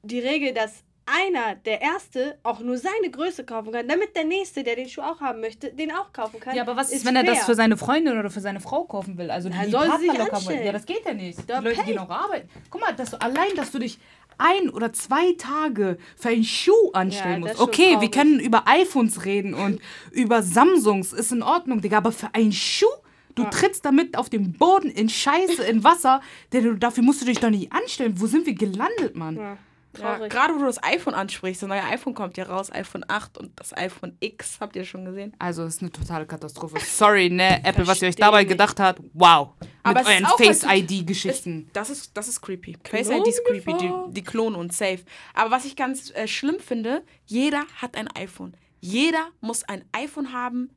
die 0.03 0.19
Regel, 0.19 0.53
dass 0.53 0.83
einer, 1.11 1.55
der 1.55 1.81
Erste, 1.81 2.37
auch 2.43 2.59
nur 2.59 2.77
seine 2.77 3.11
Größe 3.11 3.43
kaufen 3.43 3.71
kann, 3.71 3.87
damit 3.87 4.15
der 4.15 4.23
Nächste, 4.23 4.63
der 4.63 4.75
den 4.75 4.87
Schuh 4.87 5.01
auch 5.01 5.19
haben 5.19 5.41
möchte, 5.41 5.71
den 5.73 5.91
auch 5.91 6.13
kaufen 6.13 6.39
kann. 6.39 6.55
Ja, 6.55 6.63
aber 6.63 6.75
was 6.75 6.91
ist, 6.91 7.05
wenn 7.05 7.15
er 7.15 7.23
das 7.23 7.43
für 7.43 7.55
seine 7.55 7.77
Freundin 7.77 8.17
oder 8.17 8.29
für 8.29 8.41
seine 8.41 8.59
Frau 8.59 8.85
kaufen 8.85 9.17
will? 9.17 9.29
Also 9.29 9.49
die 9.49 9.71
soll 9.71 9.89
sie 9.99 10.09
sich 10.09 10.19
anstellen. 10.19 10.65
Ja, 10.65 10.71
das 10.71 10.85
geht 10.85 11.05
ja 11.05 11.13
nicht. 11.13 11.39
Doch, 11.49 11.59
die 11.59 11.65
Leute 11.65 11.83
gehen 11.83 11.99
auch 11.99 12.09
arbeiten. 12.09 12.49
Guck 12.69 12.81
mal, 12.81 12.93
dass 12.93 13.11
du, 13.11 13.21
allein, 13.21 13.55
dass 13.55 13.71
du 13.71 13.79
dich 13.79 13.99
ein 14.37 14.69
oder 14.69 14.91
zwei 14.93 15.33
Tage 15.37 15.97
für 16.17 16.29
einen 16.29 16.43
Schuh 16.43 16.91
anstellen 16.93 17.43
Ja, 17.43 17.49
musst. 17.49 17.59
Okay, 17.59 17.97
wir 17.99 18.09
können 18.09 18.39
über 18.39 18.63
iPhones 18.67 19.25
reden 19.25 19.53
und 19.53 19.79
über 20.11 20.41
Samsungs, 20.41 21.13
ist 21.13 21.31
in 21.31 21.43
Ordnung, 21.43 21.81
Digga, 21.81 21.97
aber 21.97 22.11
für 22.11 22.33
einen 22.33 22.51
Schuh? 22.51 22.87
Du 23.35 23.45
trittst 23.45 23.85
damit 23.85 24.17
auf 24.17 24.29
den 24.29 24.51
Boden 24.53 24.89
in 24.89 25.07
Scheiße, 25.07 25.63
in 25.63 25.85
Wasser. 25.85 26.21
Du, 26.49 26.75
dafür 26.75 27.01
musst 27.01 27.21
du 27.21 27.25
dich 27.25 27.39
doch 27.39 27.49
nicht 27.49 27.71
anstellen. 27.71 28.19
Wo 28.19 28.27
sind 28.27 28.45
wir 28.45 28.53
gelandet, 28.53 29.15
Mann? 29.15 29.37
Ja, 29.37 29.57
Ja, 29.99 30.27
gerade 30.27 30.53
wo 30.53 30.59
du 30.59 30.65
das 30.65 30.81
iPhone 30.83 31.13
ansprichst, 31.13 31.61
das 31.61 31.69
neue 31.69 31.83
iPhone 31.83 32.13
kommt 32.13 32.37
ja 32.37 32.45
raus, 32.45 32.71
iPhone 32.71 33.03
8 33.07 33.37
und 33.37 33.51
das 33.59 33.75
iPhone 33.75 34.15
X, 34.19 34.57
habt 34.59 34.75
ihr 34.75 34.85
schon 34.85 35.05
gesehen? 35.05 35.35
Also, 35.39 35.63
es 35.63 35.75
ist 35.75 35.81
eine 35.81 35.91
totale 35.91 36.25
Katastrophe. 36.25 36.79
Sorry, 36.79 37.29
ne, 37.29 37.63
Apple, 37.63 37.85
was 37.87 38.01
ihr 38.01 38.07
euch 38.07 38.15
dabei 38.15 38.41
nicht. 38.41 38.49
gedacht 38.49 38.79
habt. 38.79 39.01
Wow. 39.13 39.49
Aber 39.83 39.99
Mit 39.99 40.09
es 40.09 40.19
ist 40.19 40.25
euren 40.25 40.37
Face-ID-Geschichten. 40.37 41.69
Das 41.73 41.89
ist, 41.89 42.15
das 42.15 42.27
ist 42.27 42.41
creepy. 42.41 42.77
Face 42.83 43.09
ID 43.09 43.27
ist 43.27 43.43
creepy, 43.45 43.73
die, 43.77 43.91
die 44.09 44.23
klonen 44.23 44.55
uns 44.55 44.77
safe. 44.77 44.99
Aber 45.33 45.51
was 45.51 45.65
ich 45.65 45.75
ganz 45.75 46.11
äh, 46.11 46.27
schlimm 46.27 46.59
finde, 46.59 47.03
jeder 47.25 47.63
hat 47.81 47.95
ein 47.95 48.07
iPhone. 48.15 48.55
Jeder 48.79 49.27
muss 49.41 49.63
ein 49.63 49.83
iPhone 49.91 50.33
haben. 50.33 50.69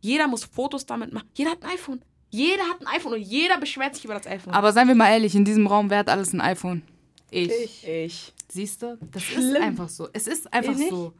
Jeder 0.00 0.26
muss 0.26 0.44
Fotos 0.44 0.86
damit 0.86 1.12
machen. 1.12 1.28
Jeder 1.34 1.52
hat 1.52 1.62
ein 1.62 1.70
iPhone. 1.70 2.02
Jeder 2.30 2.64
hat 2.64 2.80
ein 2.80 2.86
iPhone 2.88 3.14
und 3.14 3.22
jeder 3.22 3.58
beschwert 3.58 3.94
sich 3.94 4.04
über 4.04 4.14
das 4.14 4.26
iPhone. 4.26 4.52
Aber 4.52 4.72
seien 4.72 4.88
wir 4.88 4.94
mal 4.94 5.10
ehrlich, 5.10 5.34
in 5.34 5.44
diesem 5.44 5.66
Raum, 5.66 5.88
wer 5.88 5.98
hat 5.98 6.08
alles 6.08 6.32
ein 6.32 6.40
iPhone? 6.40 6.82
Ich. 7.30 7.50
Ich. 7.50 7.88
ich. 7.88 8.32
Siehst 8.48 8.82
du? 8.82 8.98
Das 9.10 9.22
ist 9.22 9.32
Schlimm. 9.32 9.62
einfach 9.62 9.88
so. 9.88 10.08
Es 10.12 10.26
ist 10.26 10.52
einfach 10.52 10.72
Ich 10.72 10.78
nicht? 10.78 10.90
so. 10.90 11.12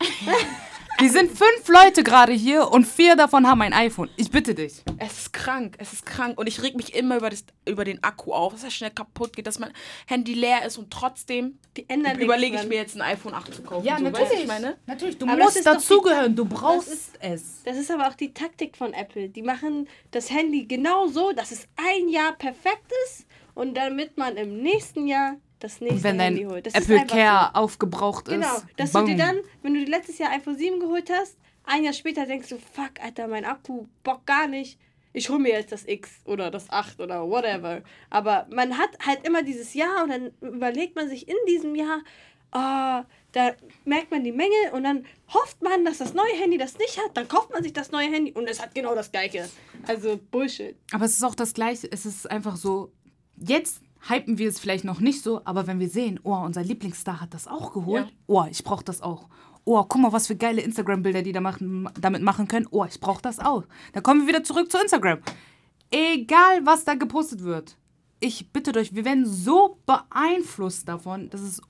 Wir 0.98 1.10
sind 1.10 1.30
fünf 1.30 1.68
Leute 1.68 2.02
gerade 2.02 2.32
hier 2.32 2.68
und 2.70 2.86
vier 2.86 3.16
davon 3.16 3.46
haben 3.46 3.60
ein 3.60 3.74
iPhone. 3.74 4.08
Ich 4.16 4.30
bitte 4.30 4.54
dich. 4.54 4.82
Es 4.98 5.18
ist 5.18 5.32
krank, 5.34 5.76
es 5.78 5.92
ist 5.92 6.06
krank. 6.06 6.38
Und 6.38 6.46
ich 6.46 6.62
reg 6.62 6.74
mich 6.74 6.94
immer 6.94 7.18
über, 7.18 7.28
das, 7.28 7.44
über 7.68 7.84
den 7.84 8.02
Akku 8.02 8.32
auf, 8.32 8.54
dass 8.54 8.64
er 8.64 8.70
schnell 8.70 8.90
kaputt 8.90 9.36
geht, 9.36 9.46
dass 9.46 9.58
mein 9.58 9.72
Handy 10.06 10.32
leer 10.32 10.64
ist 10.64 10.78
und 10.78 10.90
trotzdem 10.90 11.58
Die 11.76 11.86
ändern 11.90 12.18
überlege 12.18 12.56
ich 12.56 12.66
mir 12.66 12.76
jetzt 12.76 12.94
ein 12.96 13.02
iPhone 13.02 13.34
8 13.34 13.54
zu 13.54 13.62
kaufen. 13.62 13.84
Ja, 13.86 13.98
so, 13.98 14.04
natürlich. 14.04 14.30
Weißt, 14.30 14.40
ich 14.40 14.46
meine? 14.46 14.76
Natürlich, 14.86 15.18
du 15.18 15.26
Aber 15.28 15.36
musst 15.36 15.56
ist 15.58 15.66
doch 15.66 15.74
dazugehören. 15.74 16.34
Du 16.34 16.46
brauchst 16.46 16.88
das 16.88 16.94
ist- 16.94 17.18
es. 17.20 17.62
Das 17.64 17.76
ist 17.76 17.90
aber 17.90 18.08
auch 18.08 18.14
die 18.14 18.32
Taktik 18.32 18.74
von 18.76 18.94
Apple. 18.94 19.28
Die 19.28 19.42
machen 19.42 19.88
das 20.12 20.30
Handy 20.30 20.64
genau 20.66 21.08
so, 21.08 21.32
dass 21.32 21.50
es 21.52 21.68
ein 21.76 22.08
Jahr 22.08 22.32
perfekt 22.32 22.90
ist 23.06 23.26
und 23.54 23.76
damit 23.76 24.16
man 24.16 24.38
im 24.38 24.62
nächsten 24.62 25.06
Jahr 25.06 25.36
das 25.58 25.80
nächste 25.80 26.04
wenn 26.04 26.20
Handy 26.20 26.42
dein 26.42 26.50
holt. 26.50 26.66
Das 26.66 26.74
Apple 26.74 27.06
Care 27.06 27.54
aufgebraucht 27.54 28.26
so. 28.26 28.32
Genau, 28.32 28.56
ist. 28.56 28.66
dass 28.76 28.92
du 28.92 29.04
dir 29.04 29.16
dann, 29.16 29.38
wenn 29.62 29.74
du 29.74 29.84
dir 29.84 29.90
letztes 29.90 30.18
Jahr 30.18 30.32
iPhone 30.32 30.56
7 30.56 30.80
geholt 30.80 31.10
hast, 31.10 31.36
ein 31.64 31.84
Jahr 31.84 31.92
später 31.92 32.26
denkst 32.26 32.48
du, 32.48 32.58
fuck, 32.58 33.00
Alter, 33.02 33.26
mein 33.26 33.44
Akku 33.44 33.86
Bock 34.04 34.24
gar 34.26 34.46
nicht. 34.46 34.78
Ich 35.12 35.30
hole 35.30 35.38
mir 35.38 35.52
jetzt 35.52 35.72
das 35.72 35.86
X 35.86 36.20
oder 36.26 36.50
das 36.50 36.68
8 36.70 37.00
oder 37.00 37.28
whatever. 37.28 37.82
Aber 38.10 38.46
man 38.50 38.76
hat 38.76 38.90
halt 39.04 39.26
immer 39.26 39.42
dieses 39.42 39.74
Jahr 39.74 40.04
und 40.04 40.10
dann 40.10 40.30
überlegt 40.40 40.94
man 40.94 41.08
sich 41.08 41.26
in 41.26 41.36
diesem 41.48 41.74
Jahr, 41.74 42.02
oh, 42.52 43.02
da 43.32 43.54
merkt 43.84 44.10
man 44.10 44.24
die 44.24 44.32
Menge 44.32 44.72
und 44.72 44.84
dann 44.84 45.06
hofft 45.28 45.62
man, 45.62 45.84
dass 45.84 45.98
das 45.98 46.14
neue 46.14 46.34
Handy 46.38 46.58
das 46.58 46.78
nicht 46.78 46.98
hat. 46.98 47.16
Dann 47.16 47.28
kauft 47.28 47.50
man 47.50 47.62
sich 47.62 47.72
das 47.72 47.90
neue 47.90 48.10
Handy 48.10 48.32
und 48.32 48.48
es 48.48 48.60
hat 48.60 48.74
genau 48.74 48.94
das 48.94 49.10
gleiche. 49.10 49.48
Also 49.86 50.18
Bullshit. 50.30 50.76
Aber 50.92 51.06
es 51.06 51.12
ist 51.12 51.24
auch 51.24 51.34
das 51.34 51.54
Gleiche. 51.54 51.90
Es 51.90 52.06
ist 52.06 52.30
einfach 52.30 52.56
so, 52.56 52.92
jetzt 53.36 53.80
hypen 54.08 54.38
wir 54.38 54.48
es 54.48 54.58
vielleicht 54.58 54.84
noch 54.84 55.00
nicht 55.00 55.22
so, 55.22 55.40
aber 55.44 55.66
wenn 55.66 55.80
wir 55.80 55.88
sehen, 55.88 56.20
oh, 56.22 56.34
unser 56.34 56.62
Lieblingsstar 56.62 57.20
hat 57.20 57.34
das 57.34 57.46
auch 57.48 57.72
geholt, 57.72 58.06
Ja. 58.06 58.12
oh, 58.26 58.44
ich 58.50 58.62
brauche 58.64 58.84
das 58.84 59.02
auch. 59.02 59.28
Oh, 59.64 59.82
guck 59.82 60.00
mal, 60.00 60.12
was 60.12 60.28
für 60.28 60.36
geile 60.36 60.60
Instagram-Bilder 60.62 61.22
die 61.22 61.32
da 61.32 61.40
machen, 61.40 61.88
damit 62.00 62.22
machen 62.22 62.46
können. 62.46 62.68
Oh, 62.70 62.84
ich 62.84 63.00
brauche 63.00 63.20
das 63.22 63.38
auch. 63.40 63.64
Dann 63.92 64.02
kommen 64.02 64.20
wir 64.22 64.28
wieder 64.28 64.44
zurück 64.44 64.70
zu 64.70 64.78
Instagram. 64.78 65.18
Egal, 65.90 66.64
was 66.64 66.84
da 66.84 66.94
gepostet 66.94 67.42
wird. 67.42 67.76
Ich 68.20 68.52
bitte 68.52 68.78
euch, 68.78 68.94
wir 68.94 69.04
werden 69.04 69.26
so 69.26 69.78
beeinflusst 69.86 70.88
davon, 70.88 71.28
das 71.30 71.42
ist 71.42 71.60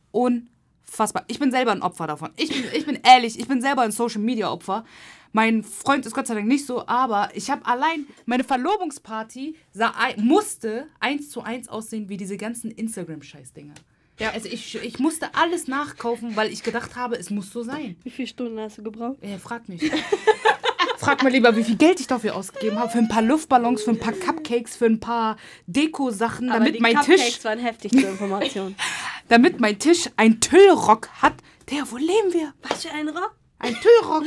unfassbar. 0.87 1.25
Ich 1.29 1.39
bin 1.39 1.51
selber 1.51 1.73
ein 1.73 1.83
Opfer 1.83 2.07
davon. 2.07 2.31
Ich 2.37 2.49
bin, 2.49 2.65
ich 2.73 2.87
bin 2.87 2.99
ehrlich, 3.03 3.39
ich 3.39 3.49
bin 3.49 3.61
selber 3.61 3.83
ein 3.83 3.93
Social-Media-Opfer. 3.93 4.85
Mein 5.33 5.63
Freund 5.65 6.07
ist 6.07 6.15
Gott 6.15 6.27
sei 6.27 6.35
Dank 6.35 6.47
nicht 6.47 6.65
so, 6.65 6.87
aber 6.87 7.29
ich 7.35 7.51
habe 7.51 7.67
allein 7.67 8.07
meine 8.25 8.45
Verlobungsparty 8.45 9.57
sah, 9.73 9.93
musste 10.17 10.87
eins 10.99 11.31
zu 11.31 11.43
eins 11.43 11.69
aussehen 11.69 12.09
wie 12.09 12.17
diese 12.17 12.37
ganzen 12.37 12.71
Instagram-Scheiß-Dinger. 12.71 13.75
Ja. 14.19 14.31
Also 14.31 14.49
ich, 14.49 14.77
ich 14.77 14.99
musste 14.99 15.35
alles 15.35 15.69
nachkaufen, 15.69 16.37
weil 16.37 16.51
ich 16.51 16.63
gedacht 16.63 16.97
habe, 16.97 17.17
es 17.17 17.29
muss 17.29 17.51
so 17.51 17.63
sein. 17.63 17.97
Wie 18.03 18.11
viele 18.11 18.29
Stunden 18.29 18.59
hast 18.59 18.79
du 18.79 18.83
gebraucht? 18.83 19.19
Ja, 19.21 19.37
frag 19.37 19.69
mich. 19.69 19.83
frag 20.97 21.23
mal 21.23 21.31
lieber, 21.31 21.55
wie 21.55 21.65
viel 21.65 21.77
Geld 21.77 22.01
ich 22.01 22.07
dafür 22.07 22.35
ausgegeben 22.35 22.79
habe. 22.79 22.91
Für 22.91 22.99
ein 22.99 23.09
paar 23.09 23.21
Luftballons, 23.21 23.83
für 23.83 23.91
ein 23.91 23.99
paar 23.99 24.15
Cupcakes, 24.15 24.75
für 24.75 24.87
ein 24.87 25.01
paar 25.01 25.37
Deko-Sachen, 25.67 26.49
Aber 26.49 26.61
damit 26.61 26.77
die 26.77 26.81
mein 26.81 26.95
Cupcakes 26.95 27.25
Tisch, 27.25 27.45
waren 27.45 27.59
heftig 27.59 27.93
zur 27.93 28.09
Information. 28.09 28.75
damit 29.29 29.61
mein 29.61 29.79
Tisch 29.79 30.09
ein 30.17 30.41
Tüllrock 30.41 31.09
hat. 31.21 31.35
Der, 31.71 31.91
wo 31.91 31.97
leben 31.97 32.33
wir? 32.33 32.55
Was 32.63 32.85
für 32.85 32.93
ein 32.93 33.09
Rock? 33.09 33.35
Ein 33.59 33.75
Tüllrock. 33.75 34.25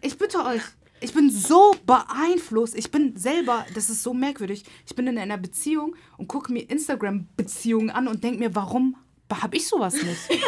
Ich 0.00 0.16
bitte 0.18 0.44
euch. 0.44 0.62
Ich 1.00 1.14
bin 1.14 1.30
so 1.30 1.74
beeinflusst. 1.86 2.76
Ich 2.76 2.90
bin 2.90 3.16
selber, 3.16 3.64
das 3.74 3.88
ist 3.88 4.02
so 4.02 4.12
merkwürdig. 4.12 4.64
Ich 4.86 4.94
bin 4.94 5.06
in 5.06 5.18
einer 5.18 5.38
Beziehung 5.38 5.96
und 6.18 6.28
gucke 6.28 6.52
mir 6.52 6.68
Instagram-Beziehungen 6.68 7.90
an 7.90 8.06
und 8.06 8.22
denke 8.22 8.38
mir, 8.38 8.54
warum 8.54 8.96
habe 9.32 9.56
ich 9.56 9.66
sowas 9.66 9.94
nicht? 9.94 10.28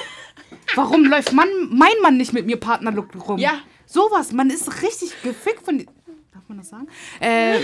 Warum 0.74 1.04
läuft 1.04 1.32
Mann, 1.32 1.48
mein 1.70 1.92
Mann 2.02 2.16
nicht 2.16 2.32
mit 2.32 2.46
mir 2.46 2.56
Partnerlook 2.58 3.08
rum? 3.28 3.38
Ja. 3.38 3.60
Sowas, 3.86 4.32
man 4.32 4.48
ist 4.50 4.82
richtig 4.82 5.14
gefickt 5.22 5.64
von. 5.64 5.78
Darf 6.32 6.48
man 6.48 6.58
das 6.58 6.70
sagen? 6.70 6.88
Äh, 7.20 7.60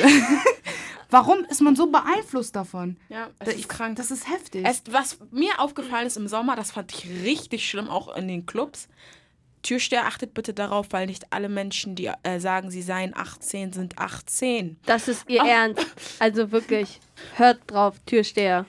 Warum 1.10 1.44
ist 1.44 1.60
man 1.62 1.74
so 1.74 1.86
beeinflusst 1.90 2.54
davon? 2.54 2.96
Ja, 3.08 3.28
es 3.38 3.46
Das 3.46 3.54
ist 3.56 3.68
krank. 3.68 3.96
Das 3.96 4.10
ist 4.10 4.28
heftig. 4.28 4.64
Es, 4.66 4.82
was 4.90 5.18
mir 5.30 5.58
aufgefallen 5.58 6.06
ist 6.06 6.16
im 6.16 6.28
Sommer, 6.28 6.54
das 6.54 6.72
fand 6.72 6.92
ich 6.92 7.08
richtig 7.24 7.68
schlimm, 7.68 7.88
auch 7.88 8.14
in 8.14 8.28
den 8.28 8.44
Clubs. 8.46 8.88
Türsteher, 9.62 10.06
achtet 10.06 10.34
bitte 10.34 10.54
darauf, 10.54 10.86
weil 10.90 11.06
nicht 11.06 11.32
alle 11.32 11.48
Menschen, 11.48 11.94
die 11.94 12.10
äh, 12.22 12.38
sagen, 12.38 12.70
sie 12.70 12.82
seien 12.82 13.16
18, 13.16 13.72
sind 13.72 13.98
18. 13.98 14.78
Das 14.86 15.08
ist 15.08 15.28
ihr 15.28 15.42
Ernst. 15.42 15.84
Also 16.20 16.52
wirklich, 16.52 17.00
hört 17.36 17.60
drauf, 17.66 17.96
Türsteher. 18.06 18.66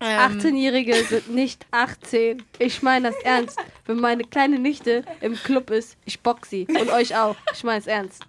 Ähm, 0.00 0.38
18-Jährige 0.38 0.94
sind 1.04 1.30
nicht 1.30 1.66
18. 1.70 2.42
Ich 2.58 2.82
meine 2.82 3.12
das 3.12 3.20
ernst. 3.22 3.58
Wenn 3.86 3.98
meine 3.98 4.24
kleine 4.24 4.58
Nichte 4.58 5.04
im 5.22 5.34
Club 5.36 5.70
ist, 5.70 5.96
ich 6.04 6.20
box 6.20 6.50
sie. 6.50 6.66
Und 6.68 6.90
euch 6.90 7.16
auch. 7.16 7.36
Ich 7.54 7.64
meine 7.64 7.78
es 7.78 7.86
ernst. 7.86 8.22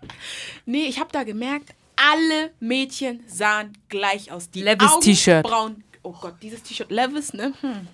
Nee, 0.65 0.85
ich 0.85 0.99
habe 0.99 1.11
da 1.11 1.23
gemerkt, 1.23 1.73
alle 1.97 2.51
Mädchen 2.59 3.23
sahen 3.27 3.73
gleich 3.89 4.31
aus. 4.31 4.49
Die 4.49 4.61
Levis 4.61 4.99
T-Shirt. 5.01 5.45
Oh 6.03 6.13
Gott, 6.21 6.35
dieses 6.41 6.63
T-Shirt 6.63 6.89
Levis, 6.89 7.33
ne? 7.33 7.53
Hm. 7.59 7.87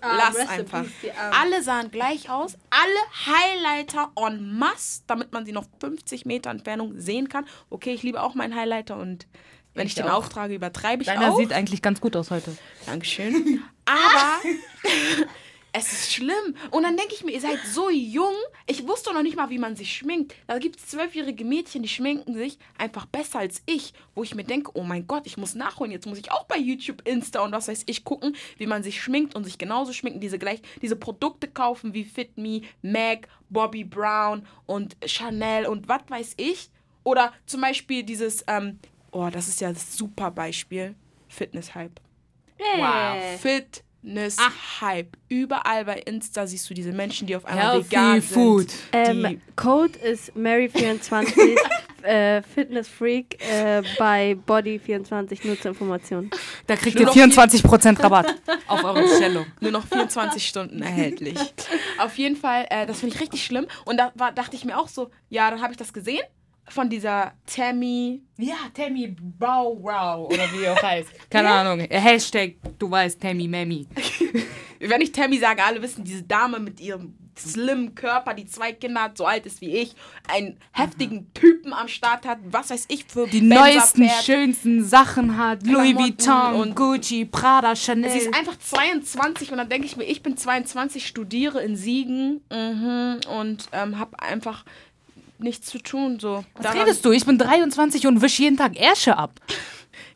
Lass 0.00 0.36
einfach. 0.36 0.84
Alle 1.32 1.62
sahen 1.62 1.90
gleich 1.90 2.30
aus. 2.30 2.56
Alle 2.70 3.26
Highlighter 3.36 4.10
en 4.16 4.58
masse, 4.58 5.02
damit 5.06 5.32
man 5.32 5.44
sie 5.44 5.52
noch 5.52 5.66
50 5.80 6.24
Meter 6.24 6.50
Entfernung 6.50 6.98
sehen 6.98 7.28
kann. 7.28 7.44
Okay, 7.68 7.92
ich 7.92 8.02
liebe 8.02 8.22
auch 8.22 8.34
meinen 8.34 8.54
Highlighter 8.54 8.96
und 8.96 9.26
wenn 9.74 9.86
ich, 9.86 9.92
Ich 9.92 10.02
den 10.02 10.06
auch. 10.08 10.18
auftrage, 10.18 10.54
übertreibe 10.54 11.02
ich 11.02 11.08
Deiner 11.08 11.32
auch. 11.32 11.36
sieht 11.38 11.52
eigentlich 11.52 11.82
ganz 11.82 12.00
gut 12.00 12.16
aus 12.16 12.30
heute. 12.30 12.56
Dankeschön. 12.86 13.62
Aber 13.84 14.40
es 15.72 15.92
ist 15.92 16.12
schlimm. 16.12 16.56
Und 16.70 16.82
dann 16.82 16.96
denke 16.96 17.14
ich 17.14 17.24
mir, 17.24 17.32
ihr 17.32 17.40
seid 17.40 17.58
so 17.66 17.90
jung. 17.90 18.34
Ich 18.66 18.86
wusste 18.86 19.12
noch 19.12 19.22
nicht 19.22 19.36
mal, 19.36 19.50
wie 19.50 19.58
man 19.58 19.76
sich 19.76 19.92
schminkt. 19.94 20.34
Da 20.46 20.58
gibt 20.58 20.78
es 20.78 20.88
zwölfjährige 20.88 21.44
Mädchen, 21.44 21.82
die 21.82 21.88
schminken 21.88 22.34
sich 22.34 22.58
einfach 22.78 23.06
besser 23.06 23.40
als 23.40 23.62
ich. 23.66 23.92
Wo 24.14 24.22
ich 24.22 24.34
mir 24.34 24.44
denke, 24.44 24.70
oh 24.74 24.82
mein 24.82 25.06
Gott, 25.06 25.26
ich 25.26 25.36
muss 25.36 25.54
nachholen. 25.54 25.92
Jetzt 25.92 26.06
muss 26.06 26.18
ich 26.18 26.32
auch 26.32 26.44
bei 26.44 26.56
YouTube, 26.56 27.06
Insta 27.06 27.40
und 27.40 27.52
was 27.52 27.68
weiß 27.68 27.84
ich 27.86 28.04
gucken, 28.04 28.34
wie 28.56 28.66
man 28.66 28.82
sich 28.82 29.00
schminkt 29.00 29.34
und 29.34 29.44
sich 29.44 29.58
genauso 29.58 29.92
schminken. 29.92 30.20
Diese, 30.20 30.38
gleich, 30.38 30.60
diese 30.80 30.96
Produkte 30.96 31.48
kaufen 31.48 31.94
wie 31.94 32.04
Fit 32.04 32.36
Me, 32.38 32.62
MAC, 32.82 33.28
Bobby 33.50 33.84
Brown 33.84 34.46
und 34.66 34.96
Chanel 35.04 35.66
und 35.66 35.88
was 35.88 36.02
weiß 36.08 36.34
ich. 36.38 36.70
Oder 37.04 37.32
zum 37.46 37.60
Beispiel 37.60 38.02
dieses, 38.02 38.44
ähm, 38.48 38.78
oh, 39.12 39.28
das 39.30 39.48
ist 39.48 39.60
ja 39.60 39.72
das 39.72 39.96
super 39.96 40.30
Beispiel. 40.30 40.94
Fitness-Hype. 41.28 42.00
Wow. 42.58 43.38
Fitness-Hype. 44.08 45.16
Überall 45.28 45.84
bei 45.84 45.98
Insta 45.98 46.46
siehst 46.46 46.68
du 46.70 46.74
diese 46.74 46.92
Menschen, 46.92 47.26
die 47.26 47.36
auf 47.36 47.44
einmal 47.44 47.74
Healthy 47.74 47.90
vegan 47.90 48.22
food. 48.22 48.70
sind. 48.70 48.82
Ähm, 48.92 49.40
Code 49.56 49.98
ist 49.98 50.32
Mary24, 50.34 51.56
äh, 52.02 52.42
Fitness 52.42 52.88
Freak 52.88 53.38
äh, 53.42 53.82
bei 53.98 54.36
Body24, 54.46 55.46
nur 55.46 55.60
zur 55.60 55.72
Information. 55.72 56.30
Da 56.66 56.76
kriegt 56.76 56.98
Nur 56.98 57.14
ihr 57.14 57.26
noch 57.26 57.34
24% 57.34 58.02
Rabatt 58.02 58.34
auf 58.66 58.82
eure 58.84 59.02
Bestellung. 59.02 59.46
nur 59.60 59.72
noch 59.72 59.86
24 59.86 60.46
Stunden 60.46 60.82
erhältlich. 60.82 61.38
Auf 61.98 62.16
jeden 62.16 62.36
Fall, 62.36 62.66
äh, 62.70 62.86
das 62.86 63.00
finde 63.00 63.14
ich 63.14 63.20
richtig 63.20 63.44
schlimm. 63.44 63.66
Und 63.84 63.98
da 63.98 64.12
war, 64.14 64.32
dachte 64.32 64.56
ich 64.56 64.64
mir 64.64 64.78
auch 64.78 64.88
so, 64.88 65.10
ja, 65.28 65.50
dann 65.50 65.60
habe 65.60 65.72
ich 65.72 65.76
das 65.76 65.92
gesehen 65.92 66.22
von 66.70 66.88
dieser 66.88 67.32
Tammy. 67.46 68.22
Ja, 68.36 68.56
Tammy 68.74 69.08
Bow 69.20 69.78
Wow 69.82 70.32
oder 70.32 70.44
wie 70.52 70.68
auch 70.68 70.82
heißt. 70.82 71.08
Keine 71.30 71.50
Ahnung. 71.50 71.80
Hashtag, 71.90 72.54
du 72.78 72.90
weißt, 72.90 73.20
Tammy 73.20 73.48
Mammy. 73.48 73.86
Wenn 74.80 75.00
ich 75.00 75.10
Tammy 75.12 75.38
sage, 75.38 75.62
alle 75.64 75.82
wissen, 75.82 76.04
diese 76.04 76.22
Dame 76.22 76.60
mit 76.60 76.80
ihrem 76.80 77.14
slimmen 77.36 77.94
Körper, 77.94 78.34
die 78.34 78.46
zwei 78.46 78.72
Kinder 78.72 79.02
hat, 79.02 79.16
so 79.16 79.24
alt 79.26 79.46
ist 79.46 79.60
wie 79.60 79.70
ich, 79.76 79.94
einen 80.28 80.58
heftigen 80.72 81.32
Typen 81.34 81.72
am 81.72 81.88
Start 81.88 82.26
hat, 82.26 82.38
was 82.50 82.70
weiß 82.70 82.86
ich 82.88 83.04
für 83.04 83.26
Die 83.28 83.40
Benzer 83.40 83.54
neuesten, 83.62 84.04
fährt. 84.08 84.24
schönsten 84.24 84.84
Sachen 84.84 85.36
hat. 85.36 85.64
Louis 85.64 85.94
Vuitton, 85.94 86.54
und- 86.54 86.74
Gucci, 86.76 87.24
Prada, 87.24 87.74
Chanel. 87.76 88.10
Sie 88.10 88.18
ist 88.18 88.34
einfach 88.34 88.58
22 88.58 89.52
und 89.52 89.58
dann 89.58 89.68
denke 89.68 89.86
ich 89.86 89.96
mir, 89.96 90.04
ich 90.04 90.22
bin 90.22 90.36
22, 90.36 91.06
studiere 91.06 91.62
in 91.62 91.76
Siegen 91.76 92.40
mhm, 92.50 93.20
und 93.38 93.68
ähm, 93.72 93.98
habe 93.98 94.20
einfach 94.20 94.64
nichts 95.38 95.68
zu 95.68 95.78
tun. 95.78 96.18
So. 96.20 96.44
Was 96.54 96.74
redest 96.74 97.04
du? 97.04 97.12
Ich 97.12 97.24
bin 97.24 97.38
23 97.38 98.06
und 98.06 98.22
wisch 98.22 98.38
jeden 98.38 98.56
Tag 98.56 98.78
Ärsche 98.78 99.16
ab. 99.16 99.40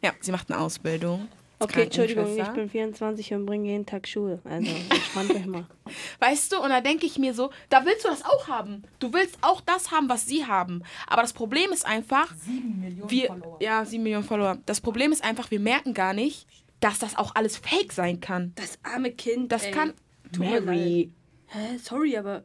Ja, 0.02 0.12
sie 0.20 0.32
macht 0.32 0.50
eine 0.50 0.60
Ausbildung. 0.60 1.28
Okay, 1.62 1.84
Entschuldigung, 1.84 2.36
ich 2.36 2.48
bin 2.48 2.68
24 2.68 3.34
und 3.34 3.46
bringe 3.46 3.68
jeden 3.68 3.86
Tag 3.86 4.08
Schuhe. 4.08 4.40
Also, 4.42 4.68
entspannt 4.90 5.30
euch 5.30 5.46
mal. 5.46 5.66
Weißt 6.18 6.50
du, 6.50 6.60
und 6.60 6.70
da 6.70 6.80
denke 6.80 7.06
ich 7.06 7.18
mir 7.18 7.34
so, 7.34 7.50
da 7.68 7.84
willst 7.84 8.04
du 8.04 8.08
das 8.08 8.24
auch 8.24 8.48
haben. 8.48 8.82
Du 8.98 9.12
willst 9.12 9.38
auch 9.42 9.60
das 9.60 9.92
haben, 9.92 10.08
was 10.08 10.26
sie 10.26 10.44
haben. 10.44 10.82
Aber 11.06 11.22
das 11.22 11.32
Problem 11.32 11.70
ist 11.70 11.86
einfach, 11.86 12.34
7 12.34 12.80
Millionen 12.80 13.10
wir, 13.10 13.42
ja, 13.60 13.84
7 13.84 14.02
Millionen 14.02 14.24
Follower. 14.24 14.58
Das 14.66 14.80
Problem 14.80 15.12
ist 15.12 15.22
einfach, 15.22 15.52
wir 15.52 15.60
merken 15.60 15.94
gar 15.94 16.14
nicht, 16.14 16.48
dass 16.80 16.98
das 16.98 17.16
auch 17.16 17.36
alles 17.36 17.58
fake 17.58 17.92
sein 17.92 18.18
kann. 18.20 18.52
Das 18.56 18.78
arme 18.82 19.12
Kind. 19.12 19.52
Das 19.52 19.64
ey. 19.64 19.70
kann. 19.70 19.94
Mary. 20.36 21.12
Hä, 21.46 21.78
sorry, 21.78 22.16
aber 22.16 22.42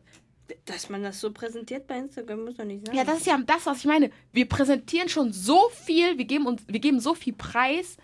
dass 0.66 0.89
man 0.89 1.04
das 1.04 1.20
so 1.20 1.32
präsentiert 1.32 1.88
bei 1.88 1.98
Instagram 1.98 2.46
muss 2.46 2.56
doch 2.56 2.66
nicht 2.66 2.86
sein. 2.86 2.96
Ja, 2.96 3.04
das 3.04 3.20
ist 3.20 3.27
ja 3.27 3.38
das, 3.46 3.66
was 3.66 3.80
ich 3.80 3.86
meine. 3.86 4.12
Wir 4.32 4.48
präsentieren 4.48 5.10
schon 5.10 5.34
so 5.34 5.70
viel, 5.70 6.18
wir 6.18 6.25
geben, 6.25 6.48
uns, 6.48 6.62
wir 6.68 6.80
geben 6.80 7.00
so 7.00 7.13
viel 7.13 7.34
Preis, 7.34 7.98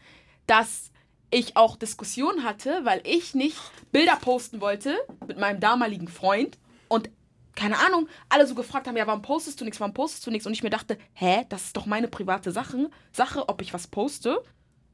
dass 0.47 0.91
ich 1.31 1.57
auch 1.57 1.75
Diskussionen 1.75 2.43
hatte, 2.43 2.81
weil 2.83 3.01
ich 3.05 3.33
nicht 3.33 3.57
Bilder 3.91 4.17
posten 4.17 4.61
wollte 4.61 4.95
mit 5.27 5.39
meinem 5.39 5.59
damaligen 5.59 6.07
Freund 6.07 6.57
und 6.87 7.09
keine 7.55 7.77
Ahnung, 7.79 8.07
alle 8.29 8.47
so 8.47 8.55
gefragt 8.55 8.87
haben, 8.87 8.97
ja, 8.97 9.05
warum 9.05 9.21
postest 9.21 9.61
du 9.61 9.65
nichts, 9.65 9.79
warum 9.79 9.93
postest 9.93 10.25
du 10.25 10.31
nichts? 10.31 10.47
Und 10.47 10.53
ich 10.53 10.63
mir 10.63 10.69
dachte, 10.69 10.97
hä, 11.13 11.45
das 11.49 11.65
ist 11.65 11.77
doch 11.77 11.85
meine 11.85 12.07
private 12.07 12.51
Sache, 12.51 12.89
Sache, 13.11 13.47
ob 13.47 13.61
ich 13.61 13.73
was 13.73 13.87
poste 13.87 14.43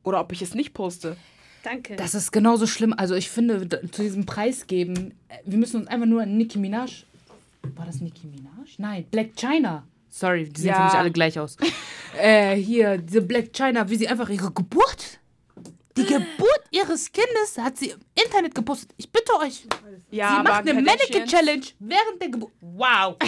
oder 0.03 0.19
ob 0.19 0.31
ich 0.33 0.41
es 0.41 0.53
nicht 0.53 0.73
poste. 0.73 1.15
Danke. 1.63 1.95
Das 1.95 2.15
ist 2.15 2.31
genauso 2.31 2.67
schlimm. 2.67 2.93
Also 2.93 3.15
ich 3.15 3.29
finde, 3.29 3.67
zu 3.91 4.01
diesem 4.01 4.25
Preis 4.25 4.67
geben, 4.67 5.13
äh, 5.27 5.37
wir 5.45 5.57
müssen 5.57 5.81
uns 5.81 5.87
einfach 5.87 6.05
nur 6.05 6.21
an 6.21 6.37
Nicki 6.37 6.57
Minaj. 6.57 7.05
War 7.75 7.85
das 7.85 8.01
Nicki 8.01 8.27
Minaj? 8.27 8.75
Nein, 8.77 9.05
Black 9.11 9.35
China. 9.35 9.85
Sorry, 10.09 10.45
die 10.49 10.61
sehen 10.61 10.73
für 10.73 10.79
Ja. 10.79 10.85
mich 10.85 10.93
alle 10.95 11.11
gleich 11.11 11.39
aus. 11.39 11.55
äh, 12.19 12.55
hier, 12.55 12.97
diese 12.97 13.21
Black 13.21 13.53
China, 13.53 13.87
wie 13.89 13.95
sie 13.95 14.07
einfach 14.07 14.29
ihre 14.29 14.51
Geburt, 14.51 15.19
die 15.97 16.05
Geburt 16.05 16.61
ihres 16.71 17.11
Kindes 17.11 17.57
hat 17.57 17.77
sie 17.77 17.89
im 17.91 17.99
Internet 18.25 18.55
gepostet. 18.55 18.91
Ich 18.97 19.11
bitte 19.11 19.33
euch, 19.39 19.65
Ja, 20.11 20.37
sie 20.37 20.43
macht 20.43 20.67
eine 20.67 20.81
Mannequin-Challenge 20.81 21.65
während 21.79 22.21
der 22.21 22.29
Geburt. 22.29 22.51
Wow. 22.61 23.17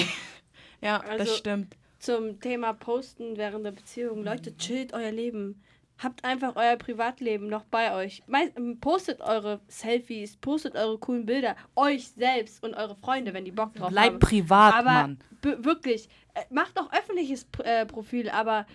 Ja, 0.84 1.00
Also- 1.02 1.18
das 1.26 1.38
stimmt. 1.38 1.76
Zum 2.00 2.40
Thema 2.40 2.74
Posten 2.74 3.38
während 3.38 3.64
der 3.64 3.72
Beziehung. 3.74 4.24
Leute, 4.24 4.58
chillt 4.58 4.94
euer 4.94 5.12
Leben. 5.12 5.62
Habt 6.04 6.26
einfach 6.26 6.56
euer 6.56 6.78
Privatleben 6.78 7.48
noch 7.48 7.64
bei 7.66 7.94
euch. 7.94 8.24
Ähm, 8.34 8.80
Postet 8.80 9.22
eure 9.22 9.60
Selfies, 9.68 10.36
postet 10.38 10.76
eure 10.76 10.98
coolen 10.98 11.28
Bilder. 11.28 11.56
Euch 11.76 12.10
selbst 12.10 12.64
und 12.64 12.74
eure 12.74 12.96
Freunde, 12.96 13.34
wenn 13.34 13.46
die 13.46 13.52
Bock 13.52 13.76
drauf 13.76 13.90
Bleib 13.90 14.14
haben. 14.14 14.20
privat, 14.20 14.74
aber 14.74 14.92
Mann. 14.92 15.20
wirklich, 15.42 16.10
äh, 16.34 16.42
macht 16.50 16.80
auch 16.80 16.92
öffentliches 16.92 17.46
äh, 17.64 17.86
Profil, 17.86 18.30
aber 18.30 18.66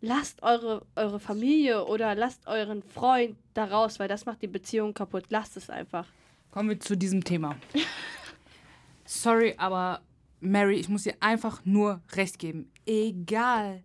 lasst 0.00 0.42
eure, 0.42 0.86
eure 0.96 1.20
Familie 1.20 1.84
oder 1.84 2.14
lasst 2.14 2.46
euren 2.46 2.82
Freund 2.82 3.36
da 3.52 3.64
raus, 3.64 3.98
weil 3.98 4.08
das 4.08 4.24
macht 4.24 4.40
die 4.40 4.46
Beziehung 4.46 4.94
kaputt. 4.94 5.24
Lasst 5.28 5.58
es 5.58 5.68
einfach. 5.68 6.06
Kommen 6.50 6.70
wir 6.70 6.80
zu 6.80 6.96
diesem 6.96 7.22
Thema. 7.22 7.56
Sorry, 9.04 9.54
aber 9.58 10.00
Mary, 10.40 10.76
ich 10.76 10.88
muss 10.88 11.02
dir 11.02 11.14
einfach 11.20 11.60
nur 11.64 12.00
recht 12.12 12.38
geben. 12.38 12.70
Egal, 12.86 13.82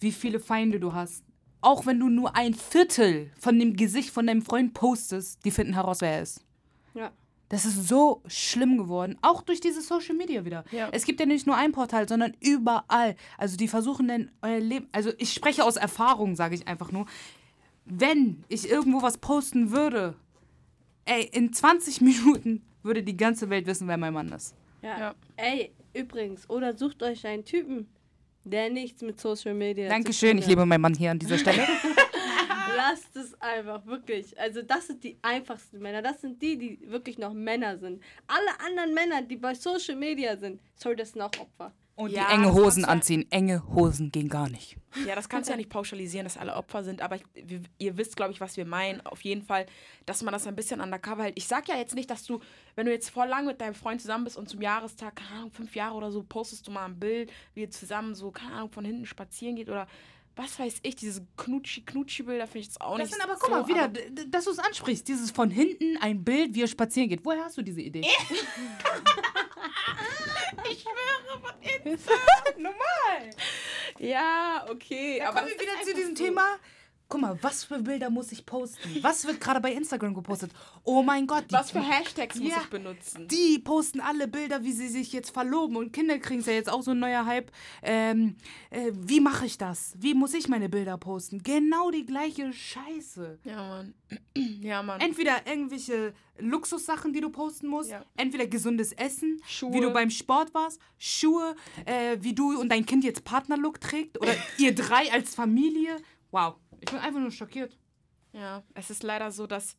wie 0.00 0.12
viele 0.12 0.38
Feinde 0.38 0.78
du 0.78 0.92
hast, 0.92 1.24
auch 1.66 1.84
wenn 1.84 1.98
du 1.98 2.08
nur 2.08 2.36
ein 2.36 2.54
Viertel 2.54 3.32
von 3.36 3.58
dem 3.58 3.74
Gesicht 3.74 4.10
von 4.10 4.28
deinem 4.28 4.42
Freund 4.42 4.72
postest, 4.72 5.44
die 5.44 5.50
finden 5.50 5.74
heraus, 5.74 6.00
wer 6.00 6.12
er 6.12 6.22
ist. 6.22 6.44
Ja. 6.94 7.10
Das 7.48 7.64
ist 7.64 7.88
so 7.88 8.22
schlimm 8.28 8.78
geworden, 8.78 9.18
auch 9.20 9.42
durch 9.42 9.60
diese 9.60 9.82
Social 9.82 10.14
Media 10.14 10.44
wieder. 10.44 10.64
Ja. 10.70 10.88
Es 10.92 11.04
gibt 11.04 11.18
ja 11.18 11.26
nicht 11.26 11.44
nur 11.44 11.56
ein 11.56 11.72
Portal, 11.72 12.08
sondern 12.08 12.36
überall. 12.40 13.16
Also 13.36 13.56
die 13.56 13.66
versuchen 13.66 14.06
dann 14.06 14.30
euer 14.42 14.60
Leben, 14.60 14.86
also 14.92 15.10
ich 15.18 15.32
spreche 15.32 15.64
aus 15.64 15.76
Erfahrung, 15.76 16.36
sage 16.36 16.54
ich 16.54 16.68
einfach 16.68 16.92
nur. 16.92 17.06
Wenn 17.84 18.44
ich 18.46 18.70
irgendwo 18.70 19.02
was 19.02 19.18
posten 19.18 19.72
würde, 19.72 20.14
ey, 21.04 21.24
in 21.32 21.52
20 21.52 22.00
Minuten 22.00 22.64
würde 22.84 23.02
die 23.02 23.16
ganze 23.16 23.50
Welt 23.50 23.66
wissen, 23.66 23.88
wer 23.88 23.96
mein 23.96 24.14
Mann 24.14 24.30
ist. 24.30 24.54
Ja. 24.82 25.00
Ja. 25.00 25.14
Ey, 25.34 25.72
übrigens, 25.94 26.48
oder 26.48 26.76
sucht 26.76 27.02
euch 27.02 27.26
einen 27.26 27.44
Typen, 27.44 27.88
der 28.46 28.70
nichts 28.70 29.02
mit 29.02 29.20
Social 29.20 29.54
Media 29.54 29.88
Dankeschön, 29.88 30.38
ich 30.38 30.46
liebe 30.46 30.64
meinen 30.64 30.80
Mann 30.80 30.94
hier 30.94 31.10
an 31.10 31.18
dieser 31.18 31.38
Stelle. 31.38 31.62
Lasst 32.76 33.16
es 33.16 33.34
einfach, 33.40 33.84
wirklich. 33.86 34.38
Also 34.38 34.62
das 34.62 34.88
sind 34.88 35.02
die 35.02 35.16
einfachsten 35.22 35.78
Männer. 35.78 36.02
Das 36.02 36.20
sind 36.20 36.40
die, 36.42 36.56
die 36.58 36.90
wirklich 36.90 37.18
noch 37.18 37.32
Männer 37.32 37.78
sind. 37.78 38.02
Alle 38.26 38.60
anderen 38.66 38.94
Männer, 38.94 39.22
die 39.22 39.36
bei 39.36 39.54
Social 39.54 39.96
Media 39.96 40.36
sind, 40.36 40.60
sorry, 40.74 40.94
das 40.94 41.12
sind 41.12 41.22
auch 41.22 41.30
Opfer. 41.40 41.72
Und 41.96 42.10
Ja, 42.12 42.26
die 42.28 42.34
enge 42.34 42.46
das 42.48 42.54
Hosen 42.54 42.82
du 42.82 42.86
ja- 42.88 42.92
anziehen. 42.92 43.26
Enge 43.30 43.66
Hosen 43.74 44.12
gehen 44.12 44.28
gar 44.28 44.48
nicht. 44.50 44.76
Ja, 45.06 45.14
das 45.14 45.28
kannst 45.30 45.48
du 45.48 45.52
ja 45.52 45.56
nicht 45.56 45.70
pauschalisieren, 45.70 46.24
dass 46.24 46.36
alle 46.36 46.54
Opfer 46.54 46.84
sind, 46.84 47.00
aber 47.00 47.16
ich, 47.16 47.22
wir, 47.34 47.62
ihr 47.78 47.96
wisst, 47.96 48.16
glaube 48.16 48.32
ich, 48.32 48.40
was 48.40 48.56
wir 48.58 48.66
meinen. 48.66 49.00
Auf 49.06 49.22
jeden 49.22 49.42
Fall, 49.42 49.64
dass 50.04 50.22
man 50.22 50.32
das 50.32 50.46
ein 50.46 50.54
bisschen 50.54 50.80
undercover 50.82 51.22
hält. 51.24 51.38
Ich 51.38 51.46
sag 51.46 51.68
ja 51.68 51.76
jetzt 51.76 51.94
nicht, 51.94 52.10
dass 52.10 52.24
du, 52.24 52.40
wenn 52.74 52.84
du 52.86 52.92
jetzt 52.92 53.08
voll 53.08 53.26
lang 53.28 53.46
mit 53.46 53.60
deinem 53.62 53.74
Freund 53.74 54.00
zusammen 54.02 54.24
bist 54.24 54.36
und 54.36 54.48
zum 54.48 54.60
Jahrestag, 54.60 55.16
keine 55.16 55.40
Ahnung, 55.40 55.50
fünf 55.52 55.74
Jahre 55.74 55.94
oder 55.96 56.10
so, 56.10 56.22
postest 56.22 56.66
du 56.68 56.70
mal 56.70 56.84
ein 56.84 56.98
Bild, 56.98 57.32
wie 57.54 57.62
ihr 57.62 57.70
zusammen 57.70 58.14
so, 58.14 58.30
keine 58.30 58.52
Ahnung, 58.52 58.70
von 58.70 58.84
hinten 58.84 59.06
spazieren 59.06 59.56
geht 59.56 59.68
oder 59.70 59.86
was 60.38 60.58
weiß 60.58 60.80
ich, 60.82 60.96
diese 60.96 61.26
Knutschi-Knutschi-Bilder 61.38 62.46
finde 62.46 62.58
ich 62.58 62.66
jetzt 62.66 62.80
auch 62.82 62.98
Das 62.98 63.08
nicht 63.08 63.14
sind 63.14 63.24
aber, 63.24 63.38
guck 63.40 63.48
so, 63.48 63.50
mal, 63.56 63.66
wieder, 63.68 63.88
dass 64.28 64.44
du 64.44 64.50
es 64.50 64.58
ansprichst. 64.58 65.08
Dieses 65.08 65.30
von 65.30 65.48
hinten 65.48 65.96
ein 66.02 66.22
Bild, 66.24 66.54
wie 66.54 66.60
er 66.62 66.66
spazieren 66.68 67.08
geht. 67.08 67.24
Woher 67.24 67.42
hast 67.44 67.56
du 67.56 67.62
diese 67.62 67.80
Idee? 67.80 68.04
Normal. 72.56 73.30
Ja, 73.98 74.66
okay. 74.68 75.20
Aber 75.20 75.30
aber 75.30 75.40
kommen 75.40 75.52
wir 75.52 75.60
wieder 75.60 75.82
zu 75.84 75.94
diesem 75.94 76.16
so. 76.16 76.24
Guck 77.08 77.20
mal, 77.20 77.38
was 77.40 77.62
für 77.62 77.78
Bilder 77.78 78.10
muss 78.10 78.32
ich 78.32 78.44
posten? 78.44 78.98
Was 79.00 79.24
wird 79.28 79.40
gerade 79.40 79.60
bei 79.60 79.72
Instagram 79.72 80.12
gepostet? 80.12 80.50
Oh 80.82 81.04
mein 81.04 81.28
Gott. 81.28 81.44
Was 81.50 81.70
für 81.70 81.80
Hashtags 81.80 82.36
muss 82.40 82.50
Ja. 82.50 82.60
ich 82.62 82.66
benutzen? 82.68 83.28
Die 83.28 83.60
posten 83.60 84.00
alle 84.00 84.26
Bilder, 84.26 84.64
wie 84.64 84.72
sie 84.72 84.88
sich 84.88 85.12
jetzt 85.12 85.30
verloben. 85.30 85.76
Und 85.76 85.92
Kinder 85.92 86.18
kriegen 86.18 86.40
es 86.40 86.46
ja 86.46 86.54
jetzt 86.54 86.68
auch 86.68 86.82
so 86.82 86.90
ein 86.90 86.98
neuer 86.98 87.24
Hype. 87.24 87.52
Ähm, 87.82 88.34
äh, 88.70 88.90
wie 88.92 89.20
mache 89.20 89.46
ich 89.46 89.56
das? 89.56 89.94
Wie 89.98 90.14
muss 90.14 90.34
ich 90.34 90.48
meine 90.48 90.68
Bilder 90.68 90.98
posten? 90.98 91.44
Genau 91.44 91.92
die 91.92 92.04
gleiche 92.04 92.52
Scheiße. 92.52 93.38
Ja, 93.44 93.56
Mann. 93.68 93.94
Ja, 94.60 94.82
Mann. 94.82 95.00
Entweder 95.00 95.46
irgendwelche 95.46 96.12
Luxussachen, 96.38 97.12
die 97.12 97.20
du 97.20 97.30
posten 97.30 97.68
musst, 97.68 97.90
Ja. 97.90 98.04
entweder 98.16 98.46
gesundes 98.48 98.92
Essen, 98.92 99.40
Schuhe. 99.46 99.72
wie 99.74 99.80
du 99.80 99.92
beim 99.92 100.10
Sport 100.10 100.52
warst, 100.54 100.80
Schuhe, 100.98 101.54
äh, 101.84 102.16
wie 102.20 102.34
du 102.34 102.58
und 102.60 102.68
dein 102.68 102.84
Kind 102.84 103.04
jetzt 103.04 103.24
Partnerlook 103.24 103.80
trägt 103.80 104.20
oder 104.20 104.34
ihr 104.58 104.74
drei 104.74 105.10
als 105.12 105.34
Familie. 105.36 105.96
Wow, 106.32 106.56
ich 106.86 106.92
bin 106.92 107.00
einfach 107.00 107.20
nur 107.20 107.32
schockiert. 107.32 107.76
Ja, 108.32 108.62
es 108.74 108.90
ist 108.90 109.02
leider 109.02 109.30
so, 109.30 109.46
dass. 109.46 109.76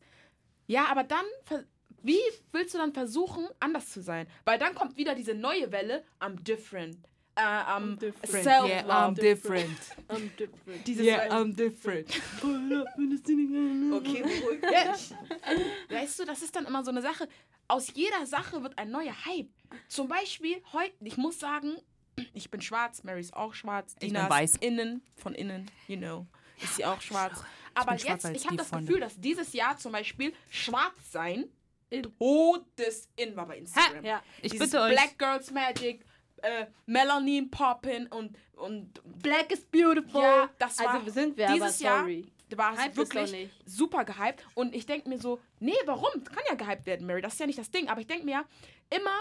Ja, 0.66 0.86
aber 0.86 1.04
dann. 1.04 1.24
Wie 2.00 2.20
willst 2.52 2.74
du 2.74 2.78
dann 2.78 2.92
versuchen, 2.92 3.48
anders 3.58 3.90
zu 3.90 4.00
sein? 4.00 4.28
Weil 4.44 4.58
dann 4.58 4.74
kommt 4.74 4.96
wieder 4.96 5.16
diese 5.16 5.34
neue 5.34 5.72
Welle, 5.72 6.04
I'm 6.20 6.40
different. 6.44 6.96
Äh, 7.34 7.40
I'm 7.40 7.98
different. 7.98 8.44
self-love. 8.44 8.68
Yeah, 8.68 9.08
I'm 9.08 9.14
different. 9.14 9.78
I'm 10.08 10.30
different. 10.36 10.86
Dieses 10.86 11.04
Yeah, 11.04 11.28
I'm 11.28 11.56
different. 11.56 12.08
Okay, 13.92 14.22
dich. 14.22 15.14
Weißt 15.90 16.20
du, 16.20 16.24
das 16.24 16.42
ist 16.42 16.54
dann 16.54 16.66
immer 16.66 16.84
so 16.84 16.90
eine 16.90 17.02
Sache. 17.02 17.28
Aus 17.66 17.92
jeder 17.94 18.26
Sache 18.26 18.62
wird 18.62 18.78
ein 18.78 18.90
neuer 18.90 19.14
Hype. 19.24 19.50
Zum 19.88 20.08
Beispiel 20.08 20.62
heute, 20.72 20.94
ich 21.00 21.16
muss 21.16 21.40
sagen, 21.40 21.76
ich 22.32 22.50
bin 22.50 22.60
schwarz, 22.60 23.02
Mary 23.02 23.20
ist 23.20 23.34
auch 23.34 23.54
schwarz, 23.54 23.96
Dina 23.96 24.24
ist 24.24 24.30
weiß. 24.30 24.56
innen, 24.56 25.02
von 25.16 25.34
innen, 25.34 25.70
you 25.86 25.96
know, 25.96 26.26
ist 26.62 26.76
sie 26.76 26.84
auch 26.84 27.00
schwarz. 27.00 27.42
Aber 27.74 27.94
jetzt, 27.94 28.24
ich 28.24 28.46
habe 28.46 28.56
das 28.56 28.68
Freunde. 28.68 28.86
Gefühl, 28.86 29.00
dass 29.00 29.20
dieses 29.20 29.52
Jahr 29.52 29.76
zum 29.76 29.92
Beispiel 29.92 30.32
schwarz 30.50 30.96
sein 31.10 31.44
In. 31.90 32.02
todes 32.18 33.08
in 33.16 33.36
war 33.36 33.46
bei 33.46 33.58
Instagram. 33.58 34.04
Ja. 34.04 34.22
Ich 34.42 34.52
Dieses 34.52 34.70
bitte 34.70 34.82
euch. 34.82 34.92
Black 34.92 35.18
Girls 35.18 35.50
Magic, 35.50 36.04
äh, 36.42 36.66
Melanin 36.86 37.50
Poppin 37.50 38.06
und, 38.08 38.36
und 38.56 39.00
Black 39.22 39.52
is 39.52 39.64
beautiful. 39.64 40.22
ja, 40.22 40.48
das 40.58 40.78
war 40.80 40.94
also 40.94 41.10
sind 41.10 41.36
wir 41.36 41.46
dieses 41.48 41.84
aber, 41.84 42.00
sorry. 42.00 42.20
Jahr 42.20 42.58
war 42.58 42.74
es 42.74 42.96
wirklich 42.96 43.50
super 43.66 44.04
gehypt 44.04 44.44
und 44.54 44.74
ich 44.74 44.86
denke 44.86 45.08
mir 45.08 45.18
so, 45.18 45.38
nee, 45.60 45.76
warum? 45.84 46.24
Kann 46.24 46.42
ja 46.48 46.54
gehypt 46.54 46.86
werden, 46.86 47.06
Mary, 47.06 47.20
das 47.20 47.34
ist 47.34 47.40
ja 47.40 47.46
nicht 47.46 47.58
das 47.58 47.70
Ding, 47.70 47.88
aber 47.88 48.00
ich 48.00 48.06
denke 48.06 48.24
mir 48.24 48.30
ja, 48.32 48.44
immer 48.90 49.20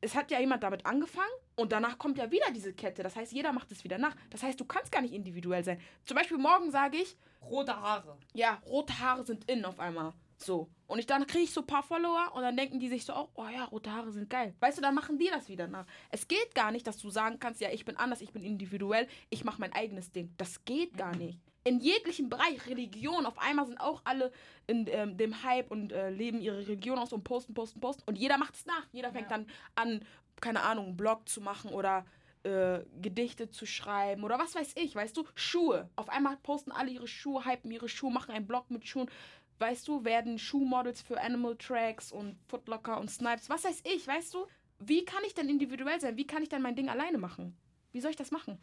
es 0.00 0.14
hat 0.14 0.30
ja 0.30 0.40
jemand 0.40 0.62
damit 0.62 0.86
angefangen 0.86 1.32
und 1.56 1.72
danach 1.72 1.98
kommt 1.98 2.18
ja 2.18 2.30
wieder 2.30 2.50
diese 2.54 2.72
Kette. 2.72 3.02
Das 3.02 3.16
heißt, 3.16 3.32
jeder 3.32 3.52
macht 3.52 3.72
es 3.72 3.84
wieder 3.84 3.98
nach. 3.98 4.14
Das 4.30 4.42
heißt, 4.42 4.58
du 4.60 4.64
kannst 4.64 4.92
gar 4.92 5.02
nicht 5.02 5.14
individuell 5.14 5.64
sein. 5.64 5.80
Zum 6.04 6.16
Beispiel 6.16 6.38
morgen 6.38 6.70
sage 6.70 6.98
ich, 6.98 7.16
Rote 7.42 7.74
Haare. 7.74 8.16
ja, 8.34 8.60
rote 8.66 8.98
Haare 8.98 9.24
sind 9.24 9.48
in 9.50 9.64
auf 9.64 9.78
einmal. 9.80 10.12
So. 10.36 10.68
Und 10.86 11.00
ich, 11.00 11.06
dann 11.06 11.26
kriege 11.26 11.44
ich 11.44 11.52
so 11.52 11.62
ein 11.62 11.66
paar 11.66 11.82
Follower 11.82 12.32
und 12.34 12.42
dann 12.42 12.56
denken 12.56 12.78
die 12.78 12.88
sich 12.88 13.04
so, 13.04 13.12
oh, 13.14 13.28
oh 13.34 13.48
ja, 13.48 13.64
rote 13.64 13.92
Haare 13.92 14.12
sind 14.12 14.30
geil. 14.30 14.54
Weißt 14.60 14.78
du, 14.78 14.82
dann 14.82 14.94
machen 14.94 15.18
die 15.18 15.28
das 15.28 15.48
wieder 15.48 15.66
nach. 15.66 15.86
Es 16.10 16.28
geht 16.28 16.54
gar 16.54 16.70
nicht, 16.70 16.86
dass 16.86 16.98
du 16.98 17.10
sagen 17.10 17.38
kannst, 17.40 17.60
ja, 17.60 17.70
ich 17.70 17.84
bin 17.84 17.96
anders, 17.96 18.20
ich 18.20 18.32
bin 18.32 18.42
individuell, 18.44 19.08
ich 19.30 19.44
mache 19.44 19.60
mein 19.60 19.72
eigenes 19.72 20.12
Ding. 20.12 20.32
Das 20.36 20.64
geht 20.64 20.96
gar 20.96 21.14
nicht. 21.16 21.40
In 21.68 21.80
jeglichem 21.80 22.30
Bereich, 22.30 22.66
Religion, 22.66 23.26
auf 23.26 23.38
einmal 23.38 23.66
sind 23.66 23.78
auch 23.78 24.00
alle 24.04 24.32
in 24.66 24.86
ähm, 24.88 25.18
dem 25.18 25.42
Hype 25.42 25.70
und 25.70 25.92
äh, 25.92 26.08
leben 26.08 26.40
ihre 26.40 26.60
Religion 26.60 26.98
aus 26.98 27.12
und 27.12 27.24
posten, 27.24 27.52
posten, 27.52 27.78
posten. 27.78 28.04
Und 28.06 28.16
jeder 28.16 28.38
macht 28.38 28.54
es 28.54 28.64
nach. 28.64 28.86
Jeder 28.90 29.12
fängt 29.12 29.30
dann 29.30 29.46
an, 29.74 30.02
keine 30.40 30.62
Ahnung, 30.62 30.86
einen 30.86 30.96
Blog 30.96 31.28
zu 31.28 31.42
machen 31.42 31.70
oder 31.70 32.06
äh, 32.42 32.80
Gedichte 33.02 33.50
zu 33.50 33.66
schreiben 33.66 34.24
oder 34.24 34.38
was 34.38 34.54
weiß 34.54 34.76
ich, 34.76 34.94
weißt 34.94 35.14
du? 35.14 35.26
Schuhe. 35.34 35.90
Auf 35.94 36.08
einmal 36.08 36.38
posten 36.38 36.72
alle 36.72 36.90
ihre 36.90 37.06
Schuhe, 37.06 37.44
hypen 37.44 37.70
ihre 37.70 37.90
Schuhe, 37.90 38.10
machen 38.10 38.32
einen 38.34 38.46
Blog 38.46 38.70
mit 38.70 38.86
Schuhen. 38.88 39.10
Weißt 39.58 39.86
du, 39.88 40.06
werden 40.06 40.38
Schuhmodels 40.38 41.02
für 41.02 41.20
Animal 41.20 41.54
Tracks 41.56 42.12
und 42.12 42.38
Footlocker 42.48 42.98
und 42.98 43.10
Snipes, 43.10 43.50
was 43.50 43.64
weiß 43.64 43.82
ich, 43.92 44.06
weißt 44.06 44.32
du? 44.32 44.46
Wie 44.78 45.04
kann 45.04 45.22
ich 45.26 45.34
denn 45.34 45.50
individuell 45.50 46.00
sein? 46.00 46.16
Wie 46.16 46.26
kann 46.26 46.42
ich 46.42 46.48
denn 46.48 46.62
mein 46.62 46.76
Ding 46.76 46.88
alleine 46.88 47.18
machen? 47.18 47.54
Wie 47.92 48.00
soll 48.00 48.12
ich 48.12 48.16
das 48.16 48.30
machen? 48.30 48.58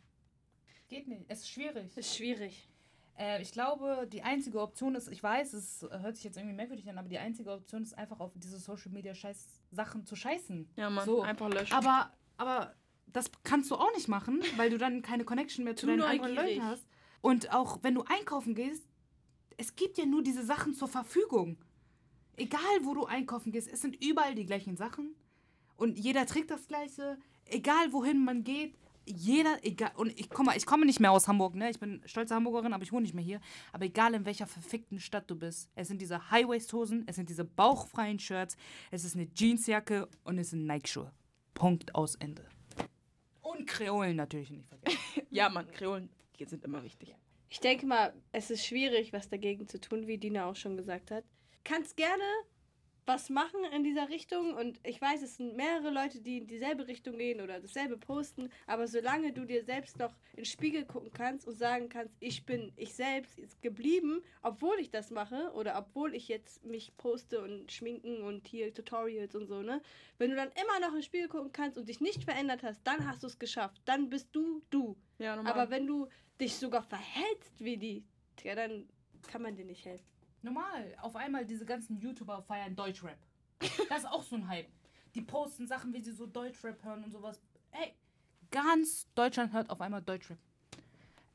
Geht 0.88 1.08
nicht. 1.08 1.26
Es 1.28 1.42
ist 1.42 1.50
schwierig. 1.50 1.96
ist 1.96 2.16
schwierig. 2.16 2.68
Äh, 3.18 3.42
ich 3.42 3.52
glaube, 3.52 4.08
die 4.12 4.24
einzige 4.24 4.62
Option 4.62 4.96
ist, 4.96 5.08
ich 5.08 5.22
weiß, 5.22 5.54
es 5.54 5.86
hört 5.90 6.16
sich 6.16 6.26
jetzt 6.26 6.38
irgendwie 6.38 6.56
merkwürdig 6.56 6.90
an, 6.90 6.98
aber 6.98 7.08
die 7.08 7.18
einzige 7.18 7.52
Option 7.52 7.84
ist 7.84 7.98
einfach 7.98 8.20
auf 8.20 8.34
diese 8.36 8.60
Social 8.60 8.92
Media 8.92 9.16
Scheiß 9.16 9.62
Sachen 9.72 10.06
zu 10.06 10.16
scheißen. 10.16 10.70
Ja, 10.76 10.90
Mann, 10.90 11.06
so. 11.06 11.22
einfach 11.22 11.50
löschen. 11.50 11.74
Aber, 11.74 12.12
aber 12.38 12.76
das 13.08 13.32
kannst 13.44 13.72
du 13.72 13.76
auch 13.76 13.94
nicht 13.96 14.08
machen, 14.08 14.44
weil 14.58 14.70
du 14.70 14.78
dann 14.78 15.02
keine 15.02 15.24
Connection 15.24 15.64
mehr 15.64 15.76
zu 15.78 15.88
deinen 15.88 16.02
anderen 16.02 16.36
neugierig. 16.36 16.58
Leuten 16.58 16.70
hast. 16.70 16.88
Und 17.22 17.54
auch 17.54 17.80
wenn 17.82 17.96
du 17.96 18.04
einkaufen 18.04 18.54
gehst, 18.54 18.84
es 19.58 19.76
gibt 19.76 19.98
ja 19.98 20.06
nur 20.06 20.22
diese 20.22 20.46
Sachen 20.46 20.74
zur 20.74 20.90
Verfügung. 20.90 21.58
Egal, 22.36 22.60
wo 22.84 22.94
du 22.94 23.06
einkaufen 23.06 23.52
gehst, 23.54 23.70
es 23.72 23.82
sind 23.82 24.04
überall 24.04 24.36
die 24.36 24.46
gleichen 24.46 24.76
Sachen. 24.76 25.16
Und 25.78 25.98
jeder 25.98 26.26
trägt 26.26 26.52
das 26.52 26.68
Gleiche. 26.68 27.18
Egal, 27.46 27.94
wohin 27.94 28.24
man 28.24 28.44
geht. 28.44 28.78
Jeder, 29.06 29.60
egal. 29.64 29.92
Und 29.96 30.18
ich 30.20 30.30
komme, 30.30 30.56
ich 30.58 30.66
komme 30.66 30.86
nicht 30.86 31.00
mehr 31.00 31.12
aus 31.12 31.28
Hamburg, 31.28 31.56
ne? 31.56 31.70
Ich 31.70 31.80
bin 31.80 32.02
stolze 32.06 32.34
Hamburgerin, 32.36 32.74
aber 32.74 32.84
ich 32.84 32.92
wohne 32.92 33.04
nicht 33.04 33.14
mehr 33.14 33.24
hier. 33.24 33.40
Aber 33.72 33.86
egal, 33.86 34.14
in 34.14 34.26
welcher 34.26 34.48
verfickten 34.48 35.00
Stadt 35.00 35.30
du 35.30 35.36
bist. 35.36 35.70
Es 35.76 35.88
sind 35.88 36.02
diese 36.02 36.32
High-Waist-Hosen, 36.32 37.04
es 37.08 37.16
sind 37.16 37.30
diese 37.30 37.46
bauchfreien 37.46 38.20
Shirts, 38.20 38.58
es 38.92 39.06
ist 39.06 39.16
eine 39.16 39.28
Jeansjacke 39.34 40.08
und 40.24 40.40
es 40.40 40.50
sind 40.50 40.66
Nike-Schuhe. 40.66 41.12
Punkt 41.54 41.94
aus 41.94 42.16
Ende. 42.16 42.46
Und 43.42 43.68
Kreolen 43.68 44.16
natürlich 44.16 44.50
nicht 44.50 44.68
vergessen. 44.68 45.00
ja, 45.30 45.50
Mann, 45.50 45.70
Kreolen, 45.72 46.10
die 46.40 46.46
sind 46.46 46.64
immer 46.64 46.84
wichtig. 46.84 47.16
Ich 47.50 47.60
denke 47.60 47.86
mal, 47.86 48.14
es 48.32 48.50
ist 48.50 48.66
schwierig, 48.66 49.14
was 49.14 49.30
dagegen 49.30 49.68
zu 49.68 49.80
tun, 49.80 50.08
wie 50.08 50.18
Dina 50.18 50.46
auch 50.46 50.56
schon 50.56 50.76
gesagt 50.76 51.12
hat. 51.12 51.24
Kannst 51.64 51.96
gerne 51.96 52.24
was 53.06 53.30
machen 53.30 53.64
in 53.74 53.84
dieser 53.84 54.10
Richtung 54.10 54.54
und 54.54 54.80
ich 54.84 55.00
weiß, 55.00 55.22
es 55.22 55.38
sind 55.38 55.56
mehrere 55.56 55.92
Leute, 55.92 56.22
die 56.22 56.40
in 56.40 56.48
dieselbe 56.48 56.88
Richtung 56.88 57.18
gehen 57.18 57.42
oder 57.42 57.60
dasselbe 57.60 57.98
posten, 57.98 58.50
aber 58.68 58.88
solange 58.88 59.32
du 59.32 59.46
dir 59.46 59.64
selbst 59.64 60.00
noch 60.00 60.14
in 60.32 60.38
den 60.38 60.46
Spiegel 60.46 60.86
gucken 60.86 61.12
kannst 61.14 61.48
und 61.48 61.56
sagen 61.56 61.90
kannst, 61.90 62.16
ich 62.20 62.46
bin 62.46 62.72
ich 62.76 62.94
selbst 62.94 63.38
ist 63.38 63.62
geblieben, 63.62 64.22
obwohl 64.42 64.80
ich 64.80 64.90
das 64.90 65.12
mache 65.12 65.52
oder 65.54 65.78
obwohl 65.78 66.16
ich 66.16 66.28
jetzt 66.28 66.64
mich 66.66 66.96
poste 66.98 67.42
und 67.42 67.72
schminken 67.72 68.22
und 68.22 68.48
hier 68.48 68.74
Tutorials 68.74 69.36
und 69.36 69.48
so, 69.48 69.62
ne? 69.62 69.82
Wenn 70.18 70.32
du 70.32 70.36
dann 70.36 70.50
immer 70.50 70.80
noch 70.80 70.90
in 70.90 70.96
den 70.96 71.04
Spiegel 71.04 71.28
gucken 71.28 71.52
kannst 71.52 71.78
und 71.78 71.88
dich 71.88 72.02
nicht 72.02 72.24
verändert 72.24 72.64
hast, 72.64 72.82
dann 72.86 73.08
hast 73.08 73.24
du 73.24 73.28
es 73.28 73.38
geschafft. 73.38 73.82
Dann 73.86 74.10
bist 74.10 74.30
du 74.32 74.62
du. 74.70 74.96
Ja, 75.20 75.36
normal. 75.36 75.54
Aber 75.54 75.70
wenn 75.70 75.86
du 75.86 76.08
dich 76.40 76.56
sogar 76.56 76.82
verhältst 76.82 77.64
wie 77.64 77.78
die, 77.78 78.04
ja, 78.44 78.56
dann 78.56 78.88
kann 79.28 79.42
man 79.42 79.56
dir 79.56 79.66
nicht 79.66 79.86
helfen. 79.86 80.15
Normal, 80.46 80.96
auf 81.02 81.16
einmal 81.16 81.44
diese 81.44 81.66
ganzen 81.66 81.98
YouTuber 81.98 82.44
feiern 82.44 82.76
Deutschrap. 82.76 83.18
Das 83.90 84.00
ist 84.00 84.06
auch 84.06 84.22
so 84.22 84.36
ein 84.36 84.48
Hype. 84.48 84.68
Die 85.16 85.24
posten 85.24 85.66
Sachen, 85.66 85.92
wie 85.92 86.02
sie 86.02 86.12
so 86.12 86.28
Deutschrap 86.28 86.84
hören 86.84 87.04
und 87.04 87.12
sowas. 87.12 87.42
Ey, 87.72 87.96
ganz 88.52 89.12
Deutschland 89.16 89.54
hört 89.54 89.72
auf 89.72 89.82
einmal 89.82 90.04
Deutschrap. 90.04 90.38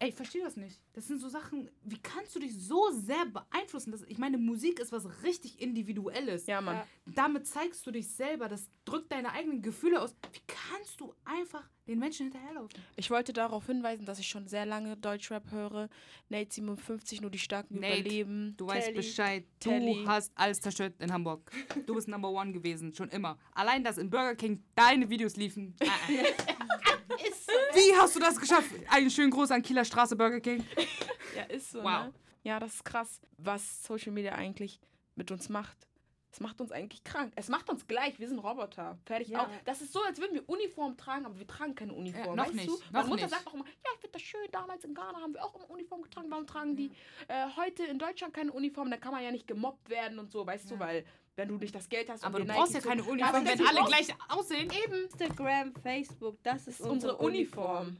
Ey, 0.03 0.09
ich 0.09 0.15
verstehe 0.15 0.43
das 0.43 0.57
nicht. 0.57 0.81
Das 0.95 1.07
sind 1.07 1.21
so 1.21 1.29
Sachen, 1.29 1.69
wie 1.83 1.99
kannst 1.99 2.35
du 2.35 2.39
dich 2.41 2.59
so 2.59 2.91
sehr 2.91 3.27
beeinflussen? 3.27 3.93
Das, 3.93 4.03
ich 4.05 4.17
meine, 4.17 4.39
Musik 4.39 4.81
ist 4.81 4.93
was 4.93 5.07
richtig 5.23 5.61
Individuelles. 5.61 6.47
ja, 6.47 6.63
Mann. 6.63 6.77
Ja. 6.77 6.87
Damit 7.05 7.47
zeigst 7.47 7.87
du 7.87 7.91
dich 7.91 8.09
selber, 8.09 8.49
das 8.49 8.67
drückt 8.87 9.13
deine 9.13 9.31
eigenen 9.33 9.61
Gefühle 9.61 10.01
aus. 10.01 10.17
Wie 10.33 10.41
kannst 10.47 10.99
du 11.03 11.13
einfach 11.27 11.69
den 11.87 11.99
Menschen 11.99 12.31
hinterherlaufen? 12.31 12.81
Ich 12.97 13.11
wollte 13.11 13.35
darauf 13.35 13.67
hinweisen, 13.67 14.07
dass 14.07 14.19
ich 14.19 14.27
schon 14.27 14.49
sehr 14.49 14.65
lange 14.65 14.97
Deutschrap 14.97 15.51
höre. 15.51 15.91
Nate 16.31 16.55
57, 16.55 17.21
nur 17.21 17.31
die 17.31 17.39
Starken 17.39 17.79
Nate, 17.79 18.01
überleben. 18.01 18.55
Du 18.57 18.69
weißt 18.69 18.87
Telly. 18.87 18.97
Bescheid. 18.97 19.45
Du 19.63 19.69
Telly. 19.69 20.05
hast 20.07 20.33
alles 20.35 20.63
zerstört 20.63 20.95
in 20.99 21.13
Hamburg. 21.13 21.51
Du 21.87 21.95
bist 21.95 22.09
Number 22.09 22.31
One 22.31 22.53
gewesen, 22.53 22.95
schon 22.95 23.11
immer. 23.11 23.37
Allein, 23.53 23.85
dass 23.85 23.99
in 23.99 24.09
Burger 24.09 24.35
King 24.35 24.65
deine 24.75 25.11
Videos 25.11 25.37
liefen. 25.37 25.77
Ah, 25.85 25.89
ah. 26.09 27.60
Wie 27.74 27.96
hast 27.96 28.16
du 28.16 28.20
das 28.20 28.38
geschafft? 28.38 28.70
Einen 28.88 29.11
schönen 29.11 29.30
Gruß 29.30 29.50
an 29.50 29.62
Kieler 29.62 29.85
Straße 29.85 30.16
Burger 30.16 30.40
King. 30.40 30.64
Ja, 31.37 31.44
ist 31.44 31.70
so, 31.70 31.78
Wow. 31.78 32.06
ne? 32.06 32.12
Ja, 32.42 32.59
das 32.59 32.74
ist 32.74 32.85
krass, 32.85 33.20
was 33.38 33.85
Social 33.85 34.11
Media 34.11 34.33
eigentlich 34.33 34.80
mit 35.14 35.30
uns 35.30 35.48
macht. 35.48 35.87
Es 36.33 36.38
macht 36.40 36.61
uns 36.61 36.71
eigentlich 36.71 37.03
krank. 37.03 37.33
Es 37.35 37.49
macht 37.49 37.69
uns 37.69 37.87
gleich. 37.88 38.19
Wir 38.21 38.29
sind 38.29 38.38
Roboter. 38.38 38.97
Fertig 39.05 39.29
Ja. 39.29 39.43
auch. 39.45 39.49
Das 39.64 39.81
ist 39.83 39.93
so, 39.93 40.01
als 40.03 40.21
würden 40.21 40.35
wir 40.35 40.49
Uniform 40.49 40.97
tragen, 40.97 41.27
aber 41.27 41.38
wir 41.38 41.47
tragen 41.47 41.75
keine 41.75 41.93
Uniform. 41.93 42.25
Ja, 42.25 42.35
noch 42.37 42.45
weißt 42.47 42.55
nicht, 42.55 42.69
Du? 42.69 42.73
noch 42.73 42.93
Meine 42.93 43.09
Mutter 43.09 43.23
nicht. 43.23 43.31
sagt 43.35 43.47
auch 43.49 43.55
immer, 43.55 43.64
ja, 43.64 43.90
ich 43.95 44.01
finde 44.01 44.12
das 44.12 44.23
schön. 44.23 44.47
Damals 44.53 44.85
in 44.85 44.95
Ghana 44.95 45.21
haben 45.21 45.35
wir 45.35 45.45
auch 45.45 45.55
immer 45.57 45.69
Uniform 45.71 46.03
getragen. 46.03 46.31
Warum 46.31 46.47
tragen 46.47 46.77
die 46.77 46.90
äh, 47.29 47.47
heute 47.57 47.85
in 47.85 47.99
Deutschland 47.99 48.33
keine 48.33 48.53
Uniform? 48.53 48.90
Dann 48.90 49.01
kann 49.01 49.12
man 49.12 49.25
ja 49.25 49.33
nicht 49.33 49.47
gemobbt 49.49 49.88
werden 49.90 50.19
und 50.21 50.31
so, 50.31 50.47
weißt 50.47 50.71
du, 50.71 50.79
weil 50.79 51.05
wenn 51.37 51.49
du 51.49 51.57
nicht 51.57 51.75
das 51.75 51.88
Geld 51.88 52.09
hast. 52.11 52.23
Aber 52.25 52.38
du 52.38 52.45
brauchst 52.45 52.75
ja 52.75 52.81
keine 52.81 53.03
Uniform, 53.03 53.35
Aber 53.35 53.45
wenn 53.45 53.66
alle 53.66 53.85
gleich 53.87 54.09
aussehen. 54.29 54.71
Eben. 54.85 55.05
Instagram, 55.05 55.75
Facebook, 55.83 56.37
das 56.43 56.69
ist 56.69 56.81
Unsere 56.81 57.16
Uniform. 57.16 57.97